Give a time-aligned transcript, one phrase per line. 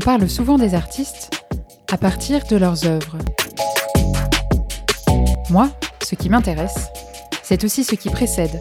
[0.00, 1.44] parle souvent des artistes
[1.92, 3.18] à partir de leurs œuvres.
[5.50, 5.68] Moi,
[6.02, 6.88] ce qui m'intéresse,
[7.42, 8.60] c'est aussi ce qui précède,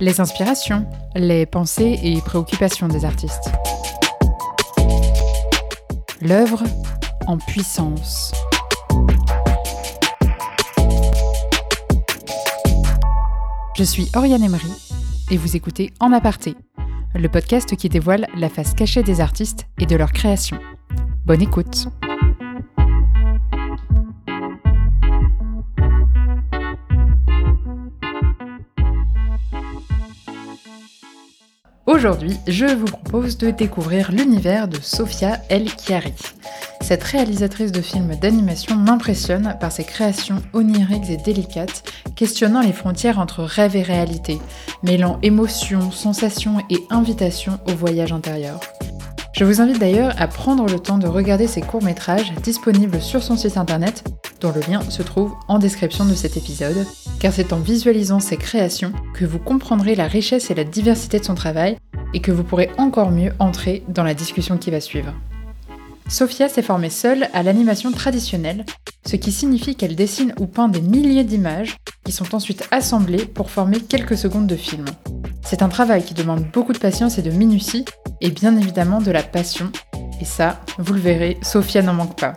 [0.00, 3.50] les inspirations, les pensées et préoccupations des artistes.
[6.22, 6.62] L'œuvre
[7.26, 8.32] en puissance.
[13.76, 14.72] Je suis Oriane Emery
[15.30, 16.54] et vous écoutez En aparté,
[17.14, 20.58] le podcast qui dévoile la face cachée des artistes et de leur création.
[21.26, 21.88] Bonne écoute.
[31.86, 36.14] Aujourd'hui, je vous propose de découvrir l'univers de Sofia El Chiari.
[36.90, 41.84] Cette réalisatrice de films d'animation m'impressionne par ses créations oniriques et délicates,
[42.16, 44.40] questionnant les frontières entre rêve et réalité,
[44.82, 48.58] mêlant émotion, sensation et invitation au voyage intérieur.
[49.36, 53.36] Je vous invite d'ailleurs à prendre le temps de regarder ses courts-métrages disponibles sur son
[53.36, 54.02] site internet,
[54.40, 56.84] dont le lien se trouve en description de cet épisode,
[57.20, 61.24] car c'est en visualisant ses créations que vous comprendrez la richesse et la diversité de
[61.24, 61.76] son travail
[62.14, 65.14] et que vous pourrez encore mieux entrer dans la discussion qui va suivre.
[66.10, 68.66] Sophia s'est formée seule à l'animation traditionnelle,
[69.06, 73.52] ce qui signifie qu'elle dessine ou peint des milliers d'images qui sont ensuite assemblées pour
[73.52, 74.86] former quelques secondes de film.
[75.44, 77.84] C'est un travail qui demande beaucoup de patience et de minutie,
[78.20, 79.70] et bien évidemment de la passion,
[80.20, 82.34] et ça, vous le verrez, Sophia n'en manque pas.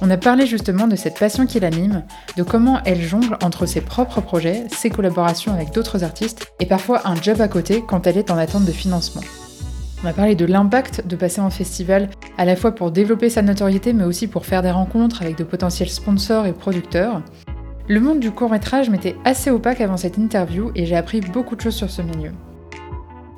[0.00, 2.02] On a parlé justement de cette passion qui l'anime,
[2.38, 7.02] de comment elle jongle entre ses propres projets, ses collaborations avec d'autres artistes et parfois
[7.06, 9.22] un job à côté quand elle est en attente de financement.
[10.04, 13.40] On a parlé de l'impact de passer en festival à la fois pour développer sa
[13.40, 17.22] notoriété mais aussi pour faire des rencontres avec de potentiels sponsors et producteurs.
[17.88, 21.56] Le monde du court métrage m'était assez opaque avant cette interview et j'ai appris beaucoup
[21.56, 22.32] de choses sur ce milieu.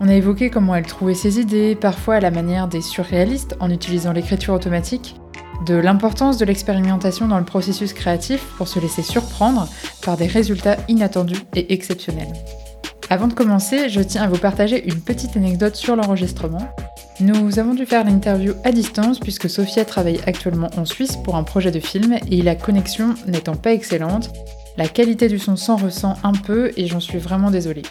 [0.01, 3.71] On a évoqué comment elle trouvait ses idées, parfois à la manière des surréalistes en
[3.71, 5.15] utilisant l'écriture automatique,
[5.67, 9.69] de l'importance de l'expérimentation dans le processus créatif pour se laisser surprendre
[10.03, 12.33] par des résultats inattendus et exceptionnels.
[13.09, 16.69] Avant de commencer, je tiens à vous partager une petite anecdote sur l'enregistrement.
[17.21, 21.45] Nous avons dû faire l'interview à distance puisque Sophia travaille actuellement en Suisse pour un
[21.45, 24.31] projet de film et la connexion n'étant pas excellente,
[24.77, 27.83] la qualité du son s'en ressent un peu et j'en suis vraiment désolée.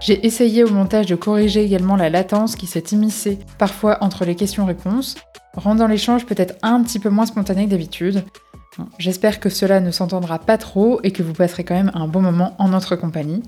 [0.00, 4.36] J'ai essayé au montage de corriger également la latence qui s'est immiscée parfois entre les
[4.36, 5.16] questions-réponses,
[5.54, 8.22] rendant l'échange peut-être un petit peu moins spontané que d'habitude.
[8.98, 12.22] J'espère que cela ne s'entendra pas trop et que vous passerez quand même un bon
[12.22, 13.42] moment en notre compagnie.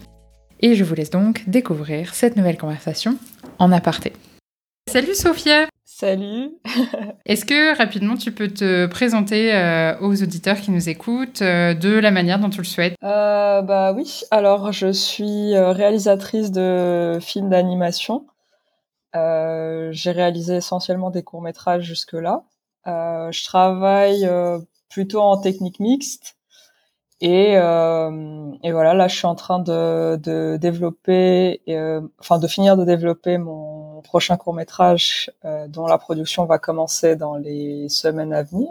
[0.63, 3.17] Et je vous laisse donc découvrir cette nouvelle conversation
[3.59, 4.13] en aparté.
[4.91, 6.53] Salut Sophia Salut
[7.27, 11.91] Est-ce que rapidement tu peux te présenter euh, aux auditeurs qui nous écoutent euh, de
[11.91, 12.95] la manière dont tu le souhaites?
[13.03, 18.27] Euh, Bah oui, alors je suis réalisatrice de films d'animation.
[19.15, 22.43] J'ai réalisé essentiellement des courts-métrages jusque-là.
[22.85, 24.29] je travaille
[24.91, 26.37] plutôt en technique mixte.
[27.23, 31.61] Et, et, voilà, là, je suis en train de, de développer,
[32.19, 37.17] enfin, de finir de développer mon prochain court métrage euh, dont la production va commencer
[37.17, 38.69] dans les semaines à venir.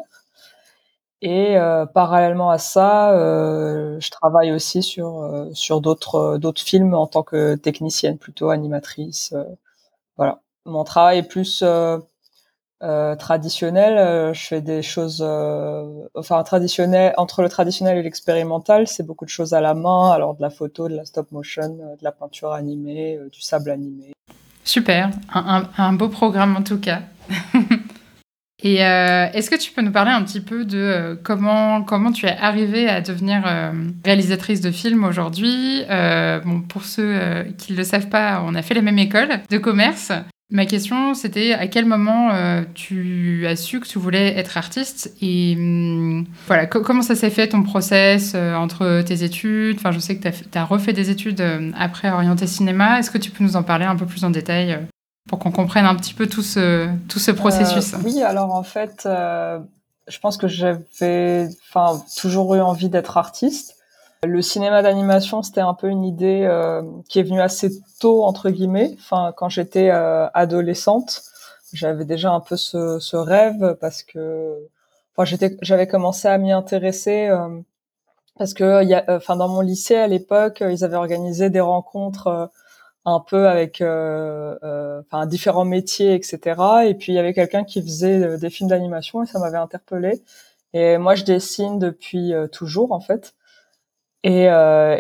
[1.22, 7.08] Et euh, parallèlement à ça, euh, je travaille aussi sur sur d'autres d'autres films en
[7.08, 9.34] tant que technicienne, plutôt animatrice.
[10.18, 11.64] voilà, mon travail est plus
[12.80, 14.34] traditionnel.
[14.34, 15.22] je fais des choses,
[16.16, 20.36] enfin traditionnel entre le traditionnel et l'expérimental, c'est beaucoup de choses à la main, alors
[20.36, 24.14] de la photo, de la stop motion, de la peinture animée, du sable animé.
[24.64, 27.02] Super, un, beau programme en tout cas.
[28.62, 32.12] Et euh, est-ce que tu peux nous parler un petit peu de euh, comment, comment
[32.12, 33.72] tu es arrivée à devenir euh,
[34.04, 35.84] réalisatrice de films aujourd'hui?
[36.46, 39.58] Bon, Pour ceux qui ne le savent pas, on a fait la même école de
[39.58, 40.12] commerce.
[40.52, 45.14] Ma question, c'était à quel moment euh, tu as su que tu voulais être artiste
[45.22, 49.78] et hum, voilà, comment ça s'est fait ton process euh, entre tes études?
[49.78, 52.98] Enfin, je sais que tu as, refait des études euh, après orienté cinéma.
[52.98, 54.80] Est-ce que tu peux nous en parler un peu plus en détail
[55.28, 57.94] pour qu'on comprenne un petit peu tout ce, tout ce processus?
[58.04, 61.48] Oui, alors en fait, je pense que j'avais
[62.20, 63.79] toujours eu envie d'être artiste.
[64.24, 67.70] Le cinéma d'animation, c'était un peu une idée euh, qui est venue assez
[68.02, 68.92] tôt entre guillemets.
[69.00, 71.24] Enfin, quand j'étais euh, adolescente,
[71.72, 74.58] j'avais déjà un peu ce, ce rêve parce que,
[75.16, 77.62] enfin, j'avais commencé à m'y intéresser euh,
[78.38, 82.52] parce que, y a, enfin, dans mon lycée à l'époque, ils avaient organisé des rencontres
[83.06, 86.40] un peu avec, enfin, différents métiers, etc.
[86.86, 90.22] Et puis il y avait quelqu'un qui faisait des films d'animation et ça m'avait interpellée.
[90.74, 93.34] Et moi, je dessine depuis toujours en fait.
[94.24, 94.48] Et,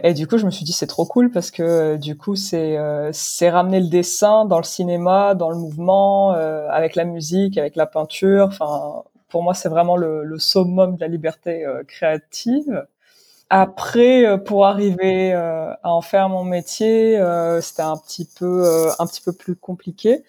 [0.03, 2.77] et, du coup, je me suis dit c'est trop cool parce que du coup, c'est
[3.11, 7.85] c'est ramener le dessin dans le cinéma, dans le mouvement, avec la musique, avec la
[7.85, 8.45] peinture.
[8.47, 12.85] Enfin, pour moi, c'est vraiment le, le, summum de la liberté créative.
[13.49, 18.89] Après, euh, pour arriver euh, à en faire mon métier, euh, c'était un petit peu
[18.99, 20.23] un petit peu plus compliqué.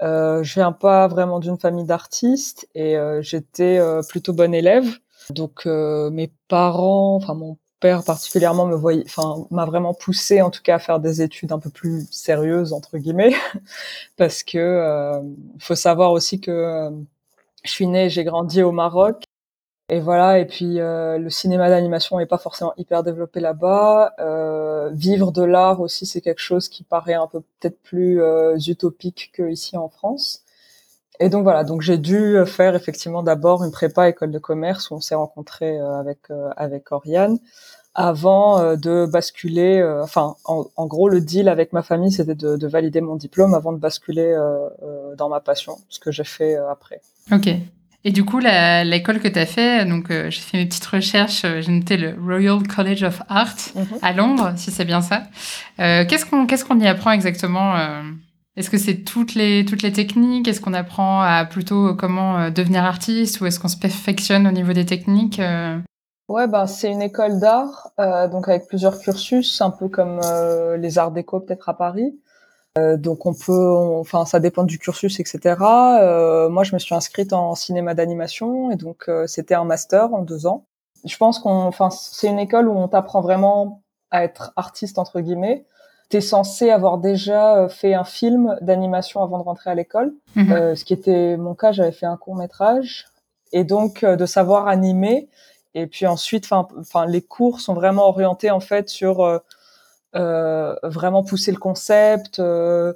[0.00, 4.86] je viens pas vraiment d'une famille d'artistes et j'étais plutôt bonne élève.
[5.30, 10.62] Donc mes parents, enfin mon père particulièrement me voyait, enfin m'a vraiment poussé en tout
[10.62, 13.34] cas à faire des études un peu plus sérieuses entre guillemets,
[14.16, 15.20] parce que
[15.58, 16.90] faut savoir aussi que
[17.64, 19.24] je suis née, j'ai grandi au Maroc
[19.90, 24.14] et voilà, et puis euh, le cinéma d'animation n'est pas forcément hyper développé là-bas.
[24.20, 28.56] Euh, vivre de l'art aussi, c'est quelque chose qui paraît un peu peut-être plus euh,
[28.56, 30.44] utopique qu'ici en France.
[31.20, 34.94] Et donc voilà, donc j'ai dû faire effectivement d'abord une prépa école de commerce où
[34.94, 36.18] on s'est rencontré avec
[36.56, 37.38] avec Oriane
[37.94, 39.82] avant de basculer.
[40.02, 43.52] enfin, en, en, gros, le deal avec ma famille, c'était de, de, valider mon diplôme
[43.52, 44.34] avant de basculer
[45.18, 47.02] dans ma passion, ce que j'ai fait après.
[47.32, 47.50] Ok.
[48.02, 51.44] Et du coup, l'école que tu as fait, donc euh, j'ai fait mes petites recherches,
[51.44, 53.86] euh, j'ai noté le Royal College of Art mhm.
[54.00, 55.24] à Londres, si c'est bien ça.
[55.80, 57.74] Euh, qu'est-ce qu'on qu'est-ce qu'on y apprend exactement
[58.60, 60.46] Est-ce que c'est toutes les toutes les techniques?
[60.46, 64.72] Est-ce qu'on apprend à plutôt comment devenir artiste ou est-ce qu'on se perfectionne au niveau
[64.72, 65.40] des techniques
[66.28, 67.90] Ouais, ben c'est une école d'art,
[68.30, 70.20] donc avec plusieurs cursus, un peu comme
[70.78, 72.14] les arts déco peut-être à Paris.
[72.78, 75.56] Euh, donc on peut, enfin ça dépend du cursus, etc.
[76.00, 80.14] Euh, moi je me suis inscrite en cinéma d'animation et donc euh, c'était un master
[80.14, 80.66] en deux ans.
[81.04, 85.66] Je pense qu'on, c'est une école où on t'apprend vraiment à être artiste entre guillemets.
[86.10, 90.76] T'es censé avoir déjà fait un film d'animation avant de rentrer à l'école, mhm.
[90.76, 91.72] ce qui était mon cas.
[91.72, 93.06] J'avais fait un court métrage
[93.52, 95.28] et donc de savoir animer.
[95.74, 99.40] Et puis ensuite, enfin, les cours sont vraiment orientés en fait sur
[100.16, 102.92] euh, vraiment pousser le concept, euh,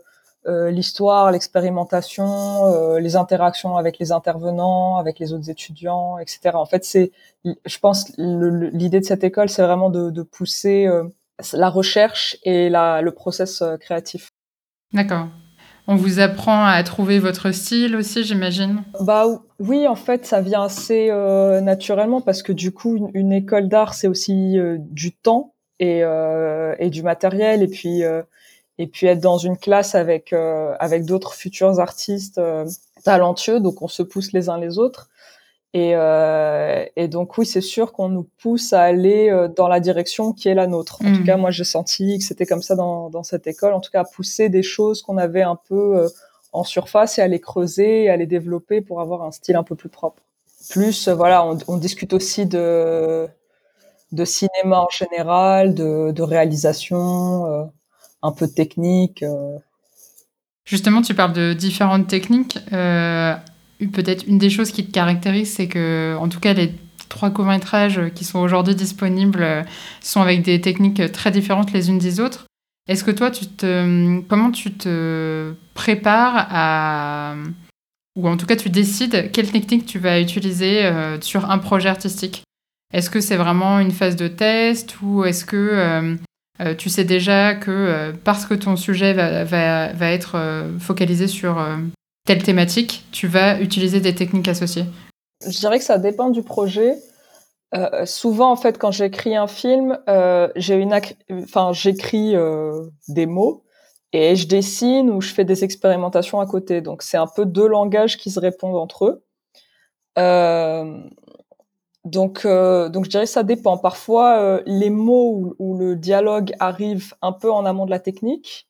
[0.46, 6.50] euh, l'histoire, l'expérimentation, les interactions avec les intervenants, avec les autres étudiants, etc.
[6.55, 7.12] En fait, c'est,
[7.44, 10.88] je pense, l'idée de cette école, c'est vraiment de, de pousser
[11.52, 14.28] la recherche et la, le process créatif.
[14.92, 15.28] D'accord.
[15.86, 18.84] On vous apprend à trouver votre style aussi, j'imagine?
[19.00, 19.26] Bah
[19.58, 23.69] oui, en fait, ça vient assez euh, naturellement parce que du coup, une, une école
[23.69, 28.22] d'art, c'est aussi euh, du temps et, euh, et du matériel et puis euh,
[28.78, 32.40] et puis être dans une classe avec euh, avec d'autres futurs artistes
[33.04, 35.08] talentueux donc on se pousse les uns les autres
[35.75, 40.32] et, euh, et donc oui, c'est sûr qu'on nous pousse à aller dans la direction
[40.32, 41.03] qui est la nôtre.
[41.03, 41.25] En tout mmh.
[41.25, 43.75] cas, moi j'ai senti que c'était comme ça dans, dans cette école.
[43.75, 46.09] En tout cas, à pousser des choses qu'on avait un peu
[46.53, 49.65] en surface et à les creuser et à les développer pour avoir un style un
[49.65, 50.23] peu plus propre.
[50.71, 53.29] Plus, voilà, on, on discute aussi de
[54.15, 57.65] de cinéma en général, de, réalisation, euh,
[58.23, 59.23] un peu de technique.
[59.23, 59.59] Euh.
[60.65, 62.59] Justement, tu parles de différentes techniques.
[62.73, 63.35] Euh,
[63.88, 66.72] peut-être une des choses qui te caractérise, c'est que, en tout cas, les
[67.08, 69.64] trois courts-métrages qui sont aujourd'hui disponibles
[70.00, 72.46] sont avec des techniques très différentes les unes des autres.
[72.88, 77.34] Est-ce que toi, tu te, comment tu te prépares à,
[78.16, 80.90] ou en tout cas, tu décides quelle technique tu vas utiliser
[81.20, 82.44] sur un projet artistique?
[82.94, 86.14] Est-ce que c'est vraiment une phase de test ou est-ce que euh,
[86.60, 91.56] euh, tu sais déjà que euh, parce que ton sujet va, être focalisé sur
[92.25, 94.85] telle thématique, tu vas utiliser des techniques associées
[95.47, 96.97] Je dirais que ça dépend du projet.
[98.04, 99.99] souvent, en fait, quand j'écris un film,
[100.57, 100.99] j'ai une,
[101.31, 102.35] enfin, j'écris
[103.09, 103.64] des mots
[104.12, 106.81] et je dessine ou je fais des expérimentations à côté.
[106.81, 109.25] Donc, c'est un peu deux langages qui se répondent entre eux.
[112.04, 113.78] Donc, euh, donc je dirais que ça dépend.
[113.78, 118.69] Parfois, euh, les mots ou, le dialogue arrivent un peu en amont de la technique,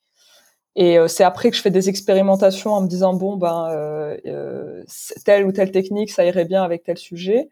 [0.76, 4.16] et euh, c'est après que je fais des expérimentations en me disant bon ben
[5.24, 7.48] telle ou telle technique, ça irait bien avec tel sujet.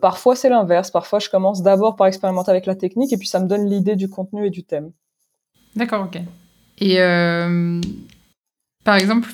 [0.00, 0.90] parfois, c'est l'inverse.
[0.90, 3.96] Parfois, je commence d'abord par expérimenter avec la technique, et puis ça me donne l'idée
[3.96, 4.92] du contenu et du thème.
[5.76, 6.20] D'accord, ok.
[6.80, 6.98] Et
[8.84, 9.28] par exemple,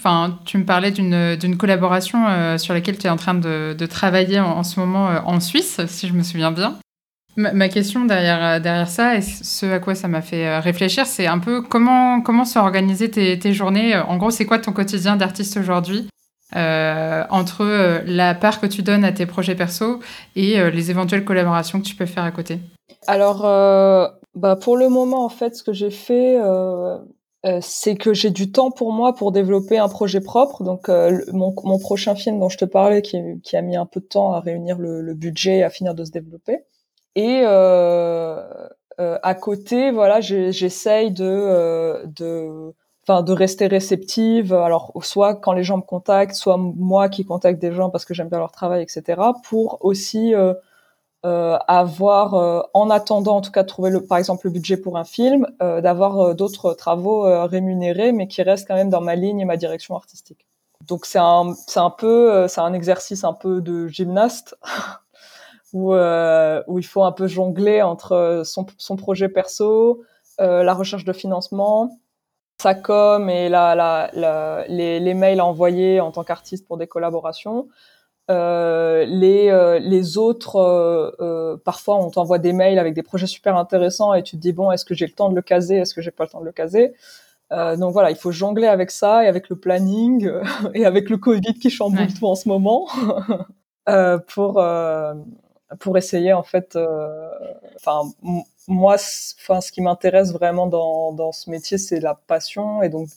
[0.45, 4.63] tu me parlais d'une collaboration euh, sur laquelle tu es en train de, travailler en,
[4.63, 6.79] ce moment euh, en Suisse, si je me souviens bien.
[7.37, 11.27] Ma, question derrière, euh, derrière ça, et ce à quoi ça m'a fait réfléchir, c'est
[11.27, 13.97] un peu comment, comment s'organiser tes, tes, journées.
[13.97, 16.09] En gros, c'est quoi ton quotidien d'artiste aujourd'hui
[16.53, 20.01] entre la part que tu donnes à tes projets perso
[20.35, 22.59] et les éventuelles collaborations que tu peux faire à côté?
[23.07, 23.43] Alors,
[24.35, 26.37] bah pour le moment, en fait, ce que j'ai fait,
[27.47, 30.63] euh, c'est que j'ai du temps pour moi pour développer un projet propre.
[30.63, 33.87] Donc euh, mon, mon, prochain film dont je te parlais, qui, qui, a mis un
[33.87, 36.59] peu de temps à réunir le, le budget, à finir de se développer.
[37.17, 38.43] Et, euh,
[38.99, 42.75] à côté, voilà, j'essaye de, de
[43.05, 47.61] enfin de rester réceptive alors soit quand les gens me contactent soit moi qui contacte
[47.61, 50.55] des gens parce que j'aime bien leur travail etc pour aussi euh,
[51.27, 54.77] euh, avoir euh, en attendant en tout cas de trouver le par exemple le budget
[54.77, 59.41] pour un film d'avoir d'autres travaux rémunérés mais qui restent quand même dans ma ligne
[59.41, 60.47] et ma direction artistique.
[60.87, 64.57] Donc c'est un c'est un peu c'est un exercice un peu de gymnaste
[65.73, 70.03] où où il faut un peu jongler entre son son projet perso
[70.39, 71.91] la recherche de financement
[72.61, 77.69] sa com et la, la, les, les, mails envoyés en tant qu'artiste pour des collaborations.
[78.31, 83.27] Euh, les, euh, les autres, euh, euh, parfois on t'envoie des mails avec des projets
[83.27, 85.77] super intéressants et tu te dis bon, est-ce que j'ai le temps de le caser,
[85.77, 86.93] est-ce que j'ai pas le temps de le caser?
[87.51, 90.31] Euh, Donc voilà, il faut jongler avec ça et avec le planning
[90.75, 92.87] et avec le Covid qui chamboule tout en ce moment
[94.29, 94.63] pour
[95.79, 96.77] pour essayer en fait,
[97.77, 98.11] enfin
[98.71, 98.97] moi,
[99.41, 102.83] enfin, ce qui m'intéresse vraiment dans, dans ce métier, c'est la passion.
[102.83, 103.09] Et donc,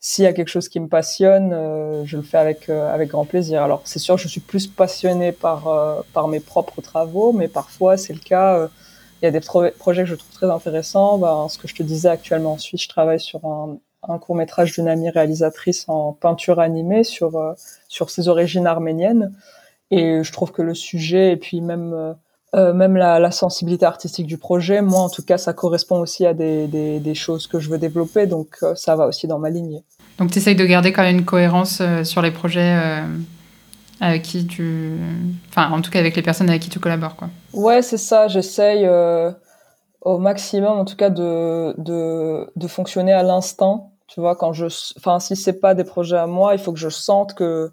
[0.00, 3.10] s'il y a quelque chose qui me passionne, euh, je le fais avec euh, avec
[3.10, 3.62] grand plaisir.
[3.62, 7.96] Alors, c'est sûr, je suis plus passionnée par euh, par mes propres travaux, mais parfois
[7.96, 8.68] c'est le cas.
[9.22, 11.18] Il y a des projets que je trouve très intéressants.
[11.18, 13.78] Ben, ce que je te disais actuellement en Suisse, je travaille sur un,
[14.08, 17.56] un court métrage d'une amie réalisatrice en peinture animée sur
[17.88, 19.32] sur ses origines arméniennes.
[19.90, 22.14] Et je trouve que le sujet et puis même
[22.54, 26.24] euh, même la, la, sensibilité artistique du projet, moi en tout cas, ça correspond aussi
[26.24, 29.38] à des, des, des choses que je veux développer, donc euh, ça va aussi dans
[29.38, 29.84] ma lignée.
[30.16, 33.02] Donc tu essayes de garder quand même une cohérence euh, sur les projets
[34.00, 34.92] avec qui tu...
[35.50, 37.28] Enfin, en tout cas avec les personnes avec qui tu collabores, quoi.
[37.52, 38.88] Ouais, c'est ça, j'essaye
[40.00, 43.92] au maximum, en tout cas, de, de, de fonctionner à l'instant.
[44.06, 44.66] Tu vois, quand je...
[44.96, 47.72] Enfin, si c'est pas des projets à moi, il faut que je sente que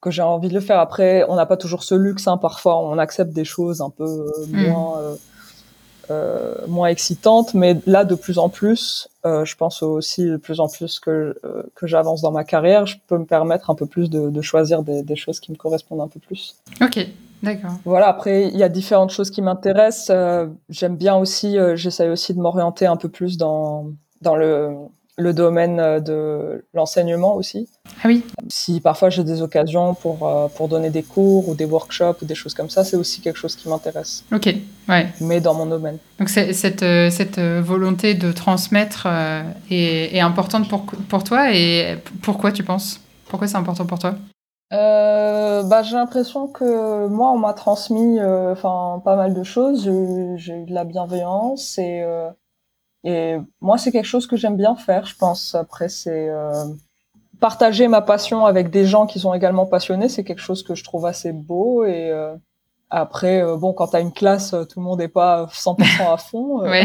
[0.00, 0.78] que j'ai envie de le faire.
[0.78, 2.26] Après, on n'a pas toujours ce luxe.
[2.28, 2.36] Hein.
[2.36, 4.68] Parfois, on accepte des choses un peu euh, hmm.
[4.68, 5.16] moins euh,
[6.10, 10.60] euh, moins excitantes, mais là, de plus en plus, euh, je pense aussi de plus
[10.60, 11.36] en plus que
[11.74, 14.84] que j'avance dans ma carrière, je peux me permettre un peu plus de, de choisir
[14.84, 16.54] des, des, choses qui me correspondent un peu plus.
[16.80, 17.04] Ok.
[17.42, 17.72] D'accord.
[17.84, 18.06] Voilà.
[18.06, 20.16] Après, il y a différentes choses qui m'intéressent.
[20.68, 21.56] J'aime bien aussi.
[21.74, 23.86] J'essaye aussi de m'orienter un peu plus dans
[24.22, 24.76] dans le
[25.18, 27.68] le domaine euh, de l'enseignement aussi.
[28.02, 28.24] Ah oui.
[28.48, 32.26] Si parfois j'ai des occasions pour, euh, pour donner des cours ou des workshops ou
[32.26, 34.24] des choses comme ça, c'est aussi quelque chose qui m'intéresse.
[34.32, 34.54] Ok,
[34.88, 35.08] ouais.
[35.20, 35.98] Mais dans mon domaine.
[36.18, 39.06] Donc cette, euh, cette volonté de transmettre
[39.70, 43.00] est, est, importante pour, pour toi et pourquoi tu penses?
[43.28, 44.14] Pourquoi c'est important pour toi?
[44.70, 49.84] Bah, j'ai l'impression que moi, on m'a transmis enfin pas mal de choses.
[50.36, 52.04] J'ai eu de la bienveillance et
[53.08, 55.54] et moi, c'est quelque chose que j'aime bien faire, je pense.
[55.54, 56.64] Après, c'est euh,
[57.38, 60.82] partager ma passion avec des gens qui sont également passionnés, c'est quelque chose que je
[60.82, 61.84] trouve assez beau.
[61.84, 62.34] Et euh,
[62.90, 66.62] après, euh, bon, quand t'as une classe, tout le monde n'est pas 100% à fond.
[66.62, 66.84] ouais.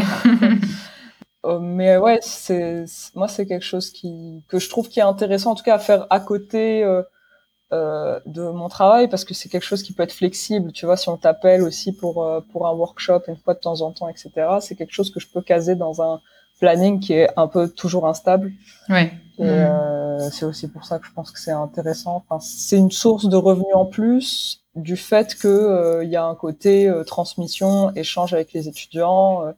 [1.60, 2.84] mais ouais, c'est
[3.16, 5.80] moi, c'est quelque chose qui que je trouve qui est intéressant, en tout cas, à
[5.80, 6.84] faire à côté
[7.72, 10.72] euh, de mon travail parce que c'est quelque chose qui peut être flexible.
[10.72, 13.80] Tu vois, si on t'appelle aussi pour euh, pour un workshop une fois de temps
[13.80, 14.30] en temps, etc.
[14.60, 16.20] C'est quelque chose que je peux caser dans un
[16.60, 18.52] planning qui est un peu toujours instable.
[18.90, 19.12] Ouais.
[19.38, 19.46] Et mmh.
[19.46, 22.22] euh, c'est aussi pour ça que je pense que c'est intéressant.
[22.28, 26.34] Enfin, c'est une source de revenus en plus du fait que il y a un
[26.34, 29.54] côté transmission, échange avec les étudiants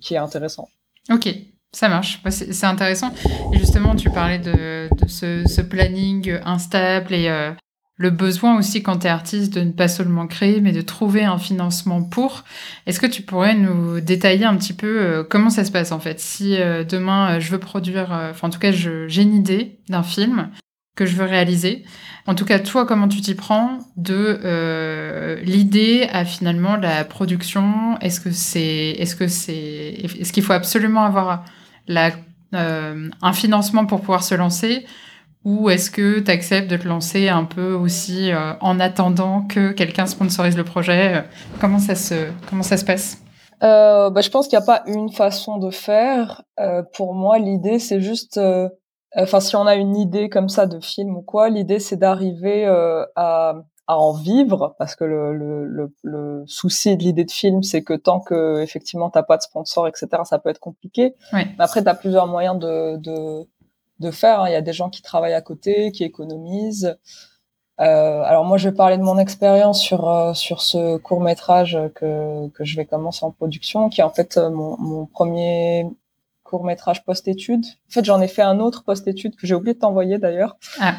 [0.00, 0.68] qui est intéressant.
[1.10, 1.28] Ok,
[1.74, 3.12] ça marche, c'est intéressant.
[3.52, 7.50] Et justement, tu parlais de, ce, planning instable et euh,
[7.96, 11.24] le besoin aussi quand tu es artiste de ne pas seulement créer, mais de trouver
[11.24, 12.44] un financement pour.
[12.86, 15.98] Est-ce que tu pourrais nous détailler un petit peu euh, comment ça se passe en
[15.98, 16.20] fait?
[16.20, 20.50] Si euh, demain je veux produire, enfin en tout cas j'ai une idée d'un film
[20.96, 21.84] que je veux réaliser,
[22.26, 27.98] en tout cas, toi, comment tu t'y prends de l'idée à finalement la production?
[28.00, 29.54] Est-ce que c'est, est-ce que c'est,
[30.20, 31.44] est-ce qu'il faut absolument avoir
[31.86, 32.10] la,
[32.54, 34.86] euh, un financement pour pouvoir se lancer
[35.44, 39.72] ou est-ce que tu acceptes de te lancer un peu aussi euh, en attendant que
[39.72, 41.24] quelqu'un sponsorise le projet?
[41.60, 43.18] Comment ça se, comment ça se passe?
[43.62, 46.42] Euh, bah, Je pense qu'il n'y a pas une façon de faire.
[46.60, 48.38] Euh, pour moi, l'idée, c'est juste...
[48.38, 48.68] Euh,
[49.16, 52.66] enfin, si on a une idée comme ça de film ou quoi, l'idée, c'est d'arriver
[53.16, 53.54] à
[53.86, 57.82] à en vivre parce que le, le, le, le souci de l'idée de film c'est
[57.82, 61.14] que tant que effectivement t'as pas de sponsor etc ça peut être compliqué.
[61.32, 63.46] Mais après t'as plusieurs moyens de de,
[64.00, 64.48] de faire hein.
[64.48, 66.96] il y a des gens qui travaillent à côté qui économisent.
[67.80, 71.76] Euh, alors moi je vais parler de mon expérience sur euh, sur ce court métrage
[71.96, 75.84] que que je vais commencer en production qui est en fait euh, mon, mon premier
[76.44, 77.64] court métrage post-études.
[77.64, 80.94] En fait, j'en ai fait un autre post-études que j'ai oublié de t'envoyer d'ailleurs, ah.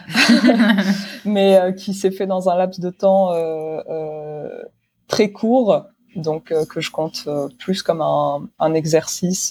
[1.26, 4.64] mais euh, qui s'est fait dans un laps de temps euh, euh,
[5.08, 5.86] très court
[6.16, 7.28] donc que je compte
[7.60, 9.50] plus comme un, un exercice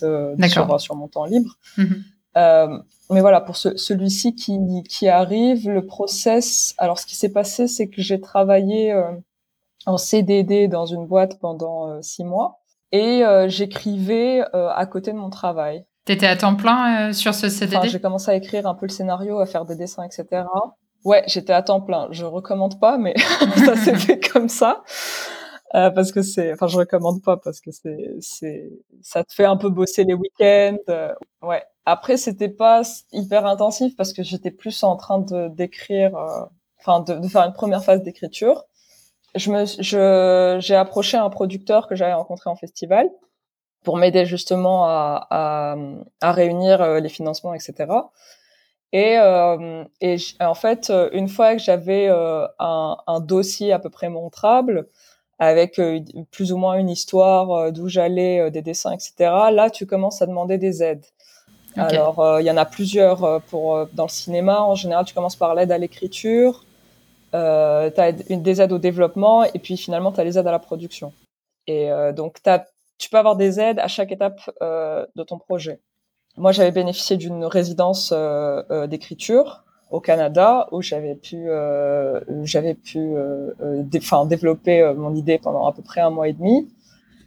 [0.49, 1.59] sur, sur mon temps libre.
[1.77, 2.83] Mm-hmm.
[3.11, 4.59] mais voilà, pour ce, celui-ci qui,
[4.89, 6.75] qui arrive, le process.
[6.79, 8.99] Alors, ce qui s'est passé, c'est que j'ai travaillé
[9.85, 12.64] en CDD dans une boîte pendant six mois
[12.97, 15.85] et j'écrivais à côté de mon travail.
[16.05, 19.41] T'étais à temps plein sur ce CDD J'ai commencé à écrire un peu le scénario,
[19.41, 20.45] à faire des dessins, etc.
[21.05, 22.09] Ouais, j'étais à temps plein.
[22.11, 23.15] Je recommande pas, mais
[23.65, 24.83] ça s'est fait comme ça.
[25.75, 28.71] Euh, parce que c'est, enfin, je recommande pas parce que c'est, c'est,
[29.03, 30.77] ça te fait un peu bosser les week-ends.
[30.89, 31.63] Euh, ouais.
[31.85, 32.83] Après, c'était pas
[33.13, 36.45] hyper intensif parce que j'étais plus en train de d'écrire, euh,
[36.81, 38.65] enfin, de, de, faire une première phase d'écriture.
[39.35, 43.11] Je me, je, j'ai approché un producteur que j'avais rencontré en festival
[43.83, 45.77] pour m'aider justement à, à,
[46.21, 47.87] à réunir euh, les financements, etc.
[48.95, 53.81] Et, euh, et en fait, euh, une fois que j'avais euh, un, un, dossier à
[53.81, 54.87] peu près montrable,
[55.41, 55.99] avec euh,
[56.31, 59.15] plus ou moins une histoire d'où j'allais, des dessins, etc.,
[59.51, 61.07] là, tu commences à demander des aides.
[61.77, 64.63] Alors, il y en a plusieurs pour dans le cinéma.
[64.63, 66.65] En général, tu commences par l'aide à l'écriture,
[67.35, 70.53] euh, tu as des aides au développement, et puis finalement, tu as les aides à
[70.53, 71.13] la production.
[71.67, 72.41] Et donc,
[72.99, 75.81] tu peux avoir des aides à chaque étape de ton projet.
[76.37, 82.75] Moi, j'avais bénéficié d'une résidence euh, euh, d'écriture au Canada où j'avais pu, euh, j'avais
[82.75, 83.15] pu,
[83.85, 86.69] développer mon idée pendant à peu près un mois et demi.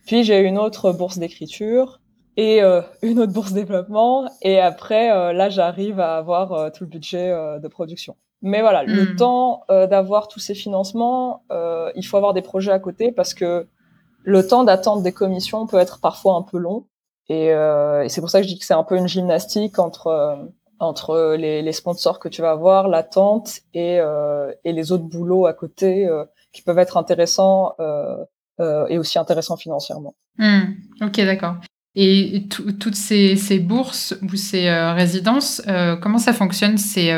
[0.05, 2.01] Puis j'ai eu une autre bourse d'écriture
[2.35, 2.61] et
[3.01, 4.29] une autre bourse développement.
[4.41, 8.17] Et après, là, j'arrive à avoir tout le budget de production.
[8.41, 9.15] Mais voilà, le hmm.
[9.15, 11.43] temps d'avoir tous ces financements,
[11.95, 13.67] il faut avoir des projets à côté parce que
[14.23, 16.85] le temps d'attente des commissions peut être parfois un peu long.
[17.29, 19.79] Et, euh, et c'est pour ça que je dis que c'est un peu une gymnastique
[19.79, 20.35] entre euh,
[20.79, 25.45] entre les, les, sponsors que tu vas avoir, l'attente et, euh, et les autres boulots
[25.45, 28.17] à côté euh, qui peuvent être intéressants euh,
[28.59, 30.15] euh et aussi intéressants financièrement.
[30.37, 30.61] Mmh,
[31.01, 31.55] ok, d'accord.
[31.95, 35.63] Et toutes ces, ces, bourses ou ces résidences,
[35.99, 36.77] comment ça fonctionne?
[36.77, 37.11] C'est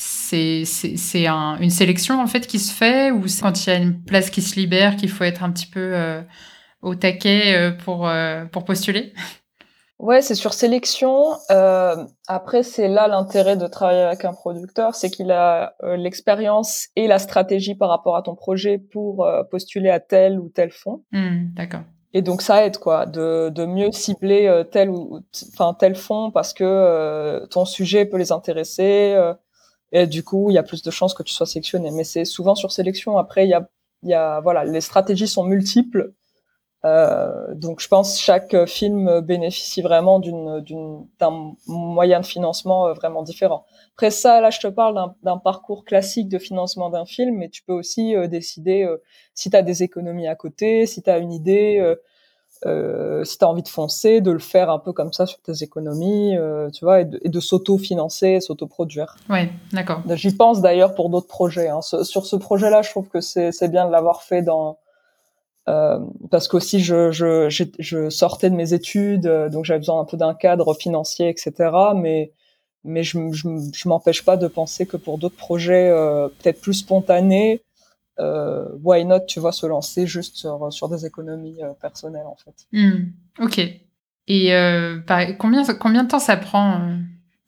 [0.00, 4.00] c'est un, une sélection en fait qui se fait ou quand il y a une
[4.02, 6.22] place qui se libère qu'il faut être un petit peu
[6.82, 9.12] au taquet euh, pour, euh, pour postuler?
[9.98, 11.32] Ouais, c'est sur sélection.
[11.50, 17.08] Euh, après, c'est là l'intérêt de travailler avec un producteur, c'est qu'il a l'expérience et
[17.08, 21.02] la stratégie par rapport à ton projet pour postuler à tel ou tel fonds.
[21.10, 21.80] Mmh, D'accord.
[22.14, 25.18] Et donc ça aide quoi, de, de mieux cibler tel ou
[25.52, 29.16] enfin tel fonds parce que ton sujet peut les intéresser
[29.92, 31.90] et du coup il y a plus de chances que tu sois sélectionné.
[31.90, 33.18] Mais c'est souvent sur sélection.
[33.18, 33.68] Après il y a
[34.04, 36.14] y a voilà les stratégies sont multiples
[36.84, 40.62] euh, donc je pense que chaque film bénéficie vraiment d'une
[41.18, 43.64] d'un moyen de financement euh, vraiment différent.
[43.94, 47.62] Après ça, là je te parle d'un parcours classique de financement d'un film, mais tu
[47.64, 48.86] peux aussi euh, décider
[49.34, 51.96] si tu as des économies à côté, si tu as une idée,
[52.66, 55.40] euh, si tu as envie de foncer, de le faire un peu comme ça sur
[55.40, 56.36] tes économies,
[56.72, 59.16] tu vois, et de, de s'auto-financer, s'auto-produire.
[59.30, 60.02] Ouais, d'accord.
[60.14, 61.68] J'y pense d'ailleurs pour d'autres projets.
[61.68, 61.80] Hein.
[61.82, 64.78] sur ce projet-là, je trouve que c'est bien de l'avoir fait dans
[65.68, 65.98] euh,
[66.30, 70.16] parce qu'aussi je, je, je, sortais de mes études, euh, donc j'avais besoin un peu
[70.16, 71.52] d'un cadre financier, etc.
[71.94, 72.32] Mais
[72.84, 77.60] mais je, je m'empêche pas de penser que pour d'autres projets euh, peut-être plus spontanés,
[78.20, 82.66] euh, why not, tu vois, se lancer juste sur, sur des économies personnelles en fait.
[82.72, 83.60] Hmm, ok.
[84.30, 84.52] Et
[85.38, 86.80] combien combien de temps ça prend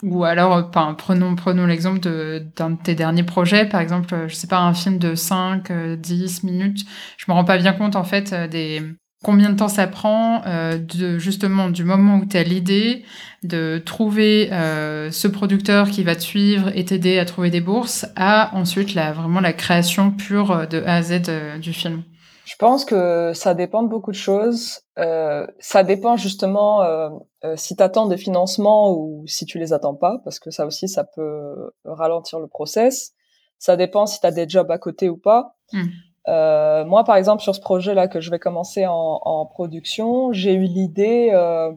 [0.02, 4.35] ou alors, euh, prenons, prenons l'exemple d'un de, tes derniers projets, par exemple, euh, je
[4.35, 6.87] sais pas, un film de 5, 10 euh, minutes.
[7.18, 8.83] Je me rends pas bien compte, en fait, des
[9.22, 13.04] combien de temps ça prend de justement du moment où tu as l'idée
[13.42, 18.56] de trouver ce producteur qui va te suivre et t'aider à trouver des bourses à
[18.56, 21.22] ensuite la, vraiment la création pure de A à Z
[21.61, 22.02] du film.
[22.50, 24.80] Je pense que ça dépend de beaucoup de choses.
[24.98, 27.09] Euh, ça dépend justement euh,
[27.44, 30.66] euh, si tu attends des financements ou si tu les attends pas, parce que ça
[30.66, 33.12] aussi, ça peut ralentir le process.
[33.59, 35.54] Ça dépend si tu as des jobs à côté ou pas.
[35.72, 35.87] Hmm.
[36.28, 40.54] Euh, moi, par exemple, sur ce projet-là que je vais commencer en, en production, j'ai
[40.54, 41.72] eu l'idée, euh,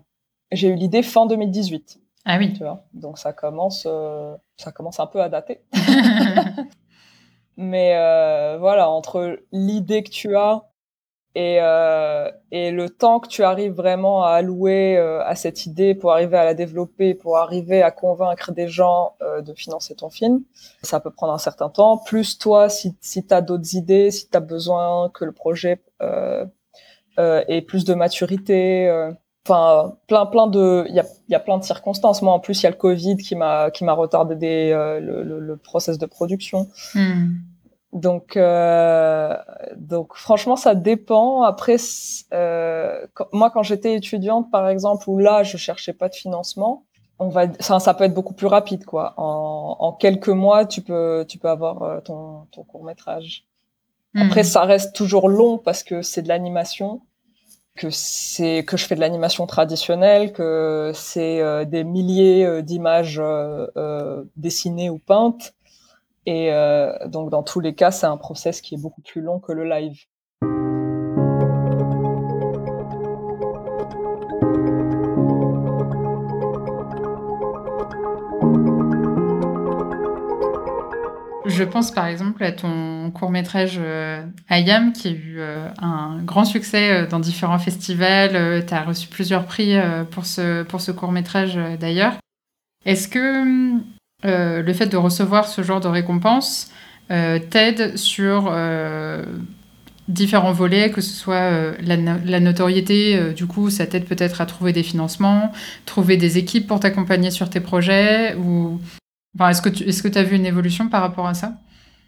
[0.51, 1.99] j'ai eu l'idée fin 2018.
[2.25, 2.53] Ah oui.
[2.53, 3.87] Tu vois Donc ça commence,
[4.57, 5.61] ça commence un peu à dater.
[7.57, 10.63] Mais euh, voilà, entre l'idée que tu as
[11.35, 15.95] et, euh, et le temps que tu arrives vraiment à allouer euh, à cette idée
[15.95, 20.11] pour arriver à la développer, pour arriver à convaincre des gens euh, de financer ton
[20.11, 20.43] film,
[20.83, 21.97] ça peut prendre un certain temps.
[21.97, 25.81] Plus toi, si, si tu as d'autres idées, si tu as besoin que le projet
[27.17, 29.11] ait plus de maturité,
[29.45, 32.61] enfin plein plein de il y a, y a plein de circonstances moi en plus
[32.61, 36.69] il y a le covid qui m'a qui m'a retardé le, le, process de production
[36.95, 37.33] hmm.
[37.93, 39.37] Donc, euh,
[39.75, 41.43] donc franchement, ça dépend.
[41.43, 41.77] Après,
[42.33, 46.85] euh, moi, quand j'étais étudiante, par exemple, où là, je cherchais pas de financement,
[47.19, 49.13] on va, ça, ça peut être beaucoup plus rapide, quoi.
[49.17, 53.45] En, en, quelques mois, tu peux, tu peux avoir euh, ton, ton court métrage.
[54.15, 54.45] Après, hmm.
[54.45, 57.01] ça reste toujours long parce que c'est de l'animation,
[57.75, 63.21] que c'est que je fais de l'animation traditionnelle, que c'est euh, des milliers euh, d'images
[64.35, 65.53] dessinées ou peintes
[66.25, 69.39] et euh, donc dans tous les cas, c'est un process qui est beaucoup plus long
[69.39, 69.97] que le live.
[81.45, 86.19] Je pense par exemple à ton court métrage euh, Ayam qui a eu euh, un
[86.23, 88.65] grand succès dans différents festivals.
[88.65, 89.75] tu as reçu plusieurs prix
[90.11, 92.13] pour ce, pour ce court métrage d'ailleurs.
[92.85, 93.77] Est-ce que
[94.25, 96.71] euh, le fait de recevoir ce genre de récompense
[97.11, 99.23] euh, t'aide sur euh,
[100.07, 104.83] différents volets, que ce soit la, notoriété, du coup, ça t'aide peut-être à trouver des
[104.83, 105.51] financements,
[105.85, 108.79] trouver des équipes pour t'accompagner sur tes projets, ou
[109.39, 109.61] est-ce
[110.03, 111.53] que tu as vu une évolution par rapport à ça?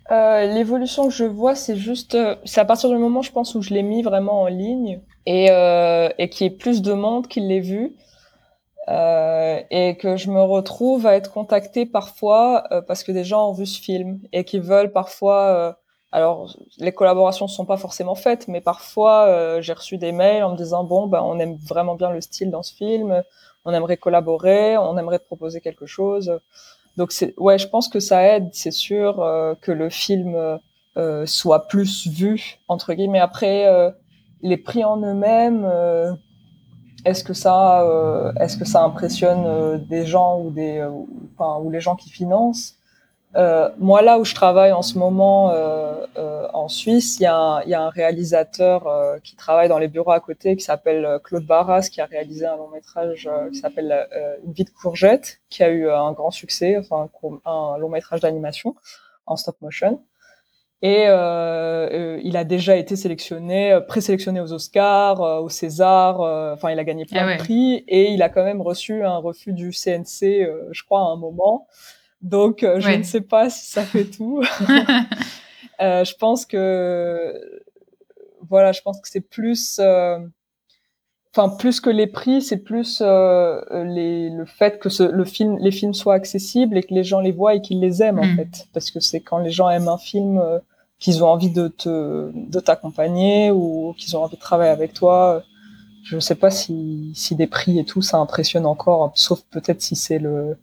[0.10, 3.74] L'évolution que je vois, c'est juste, c'est à partir du moment, je pense, où je
[3.74, 7.62] l'ai mis vraiment en ligne et, et qu'il y ait plus de monde qui l'ait
[7.62, 7.94] vu.
[8.88, 13.50] Euh, et que je me retrouve à être contactée parfois euh, parce que des gens
[13.50, 15.48] ont vu ce film et qui veulent parfois.
[15.48, 15.74] Euh,
[16.12, 20.44] alors, les collaborations ne sont pas forcément faites, mais parfois euh, j'ai reçu des mails
[20.44, 23.24] en me disant bon, ben, on aime vraiment bien le style dans ce film,
[23.66, 26.40] on aimerait collaborer, on aimerait te proposer quelque chose.
[26.96, 29.16] Donc, ouais, je pense que ça aide, c'est sûr,
[29.62, 30.60] que le film
[31.26, 33.20] soit plus vu entre guillemets.
[33.20, 33.68] Après,
[34.42, 35.70] les prix en eux-mêmes
[37.06, 40.90] est-ce que ça, euh, est-ce que ça impressionne euh, des gens ou des, euh,
[41.38, 42.76] enfin, ou les gens qui financent?
[43.80, 45.52] Moi, là où je travaille en ce moment
[46.54, 48.88] en Suisse, il y, a un, y a un réalisateur
[49.24, 52.56] qui travaille dans les bureaux à côté, qui s'appelle Claude Barras, qui a réalisé un
[52.56, 54.08] long métrage qui s'appelle
[54.46, 57.10] Une vie de courgette, qui a eu un grand succès, enfin
[57.46, 58.74] un long métrage d'animation
[59.26, 60.02] en stop motion.
[60.82, 66.20] Et euh, euh, il a déjà été sélectionné, euh, présélectionné aux Oscars, euh, aux Césars.
[66.20, 69.18] Enfin, il a gagné plein ah de prix et il a quand même reçu un
[69.18, 71.68] refus du CNC, je crois, à un moment.
[72.22, 74.44] Donc, je ne sais pas si ça fait tout.
[75.80, 77.34] je pense que
[78.48, 79.80] voilà, je pense que c'est plus
[81.36, 85.58] enfin plus que les prix, c'est plus euh, les, le fait que ce, le film,
[85.60, 88.26] les films soient accessibles et que les gens les voient et qu'ils les aiment en
[88.26, 88.36] mm.
[88.38, 90.60] fait, parce que c'est quand les gens aiment un film euh,
[91.00, 95.44] qu'ils ont envie de te de t'accompagner ou qu'ils ont envie de travailler avec toi.
[96.04, 99.82] Je ne sais pas si, si des prix et tout ça impressionne encore, sauf peut-être
[99.82, 100.58] si c'est le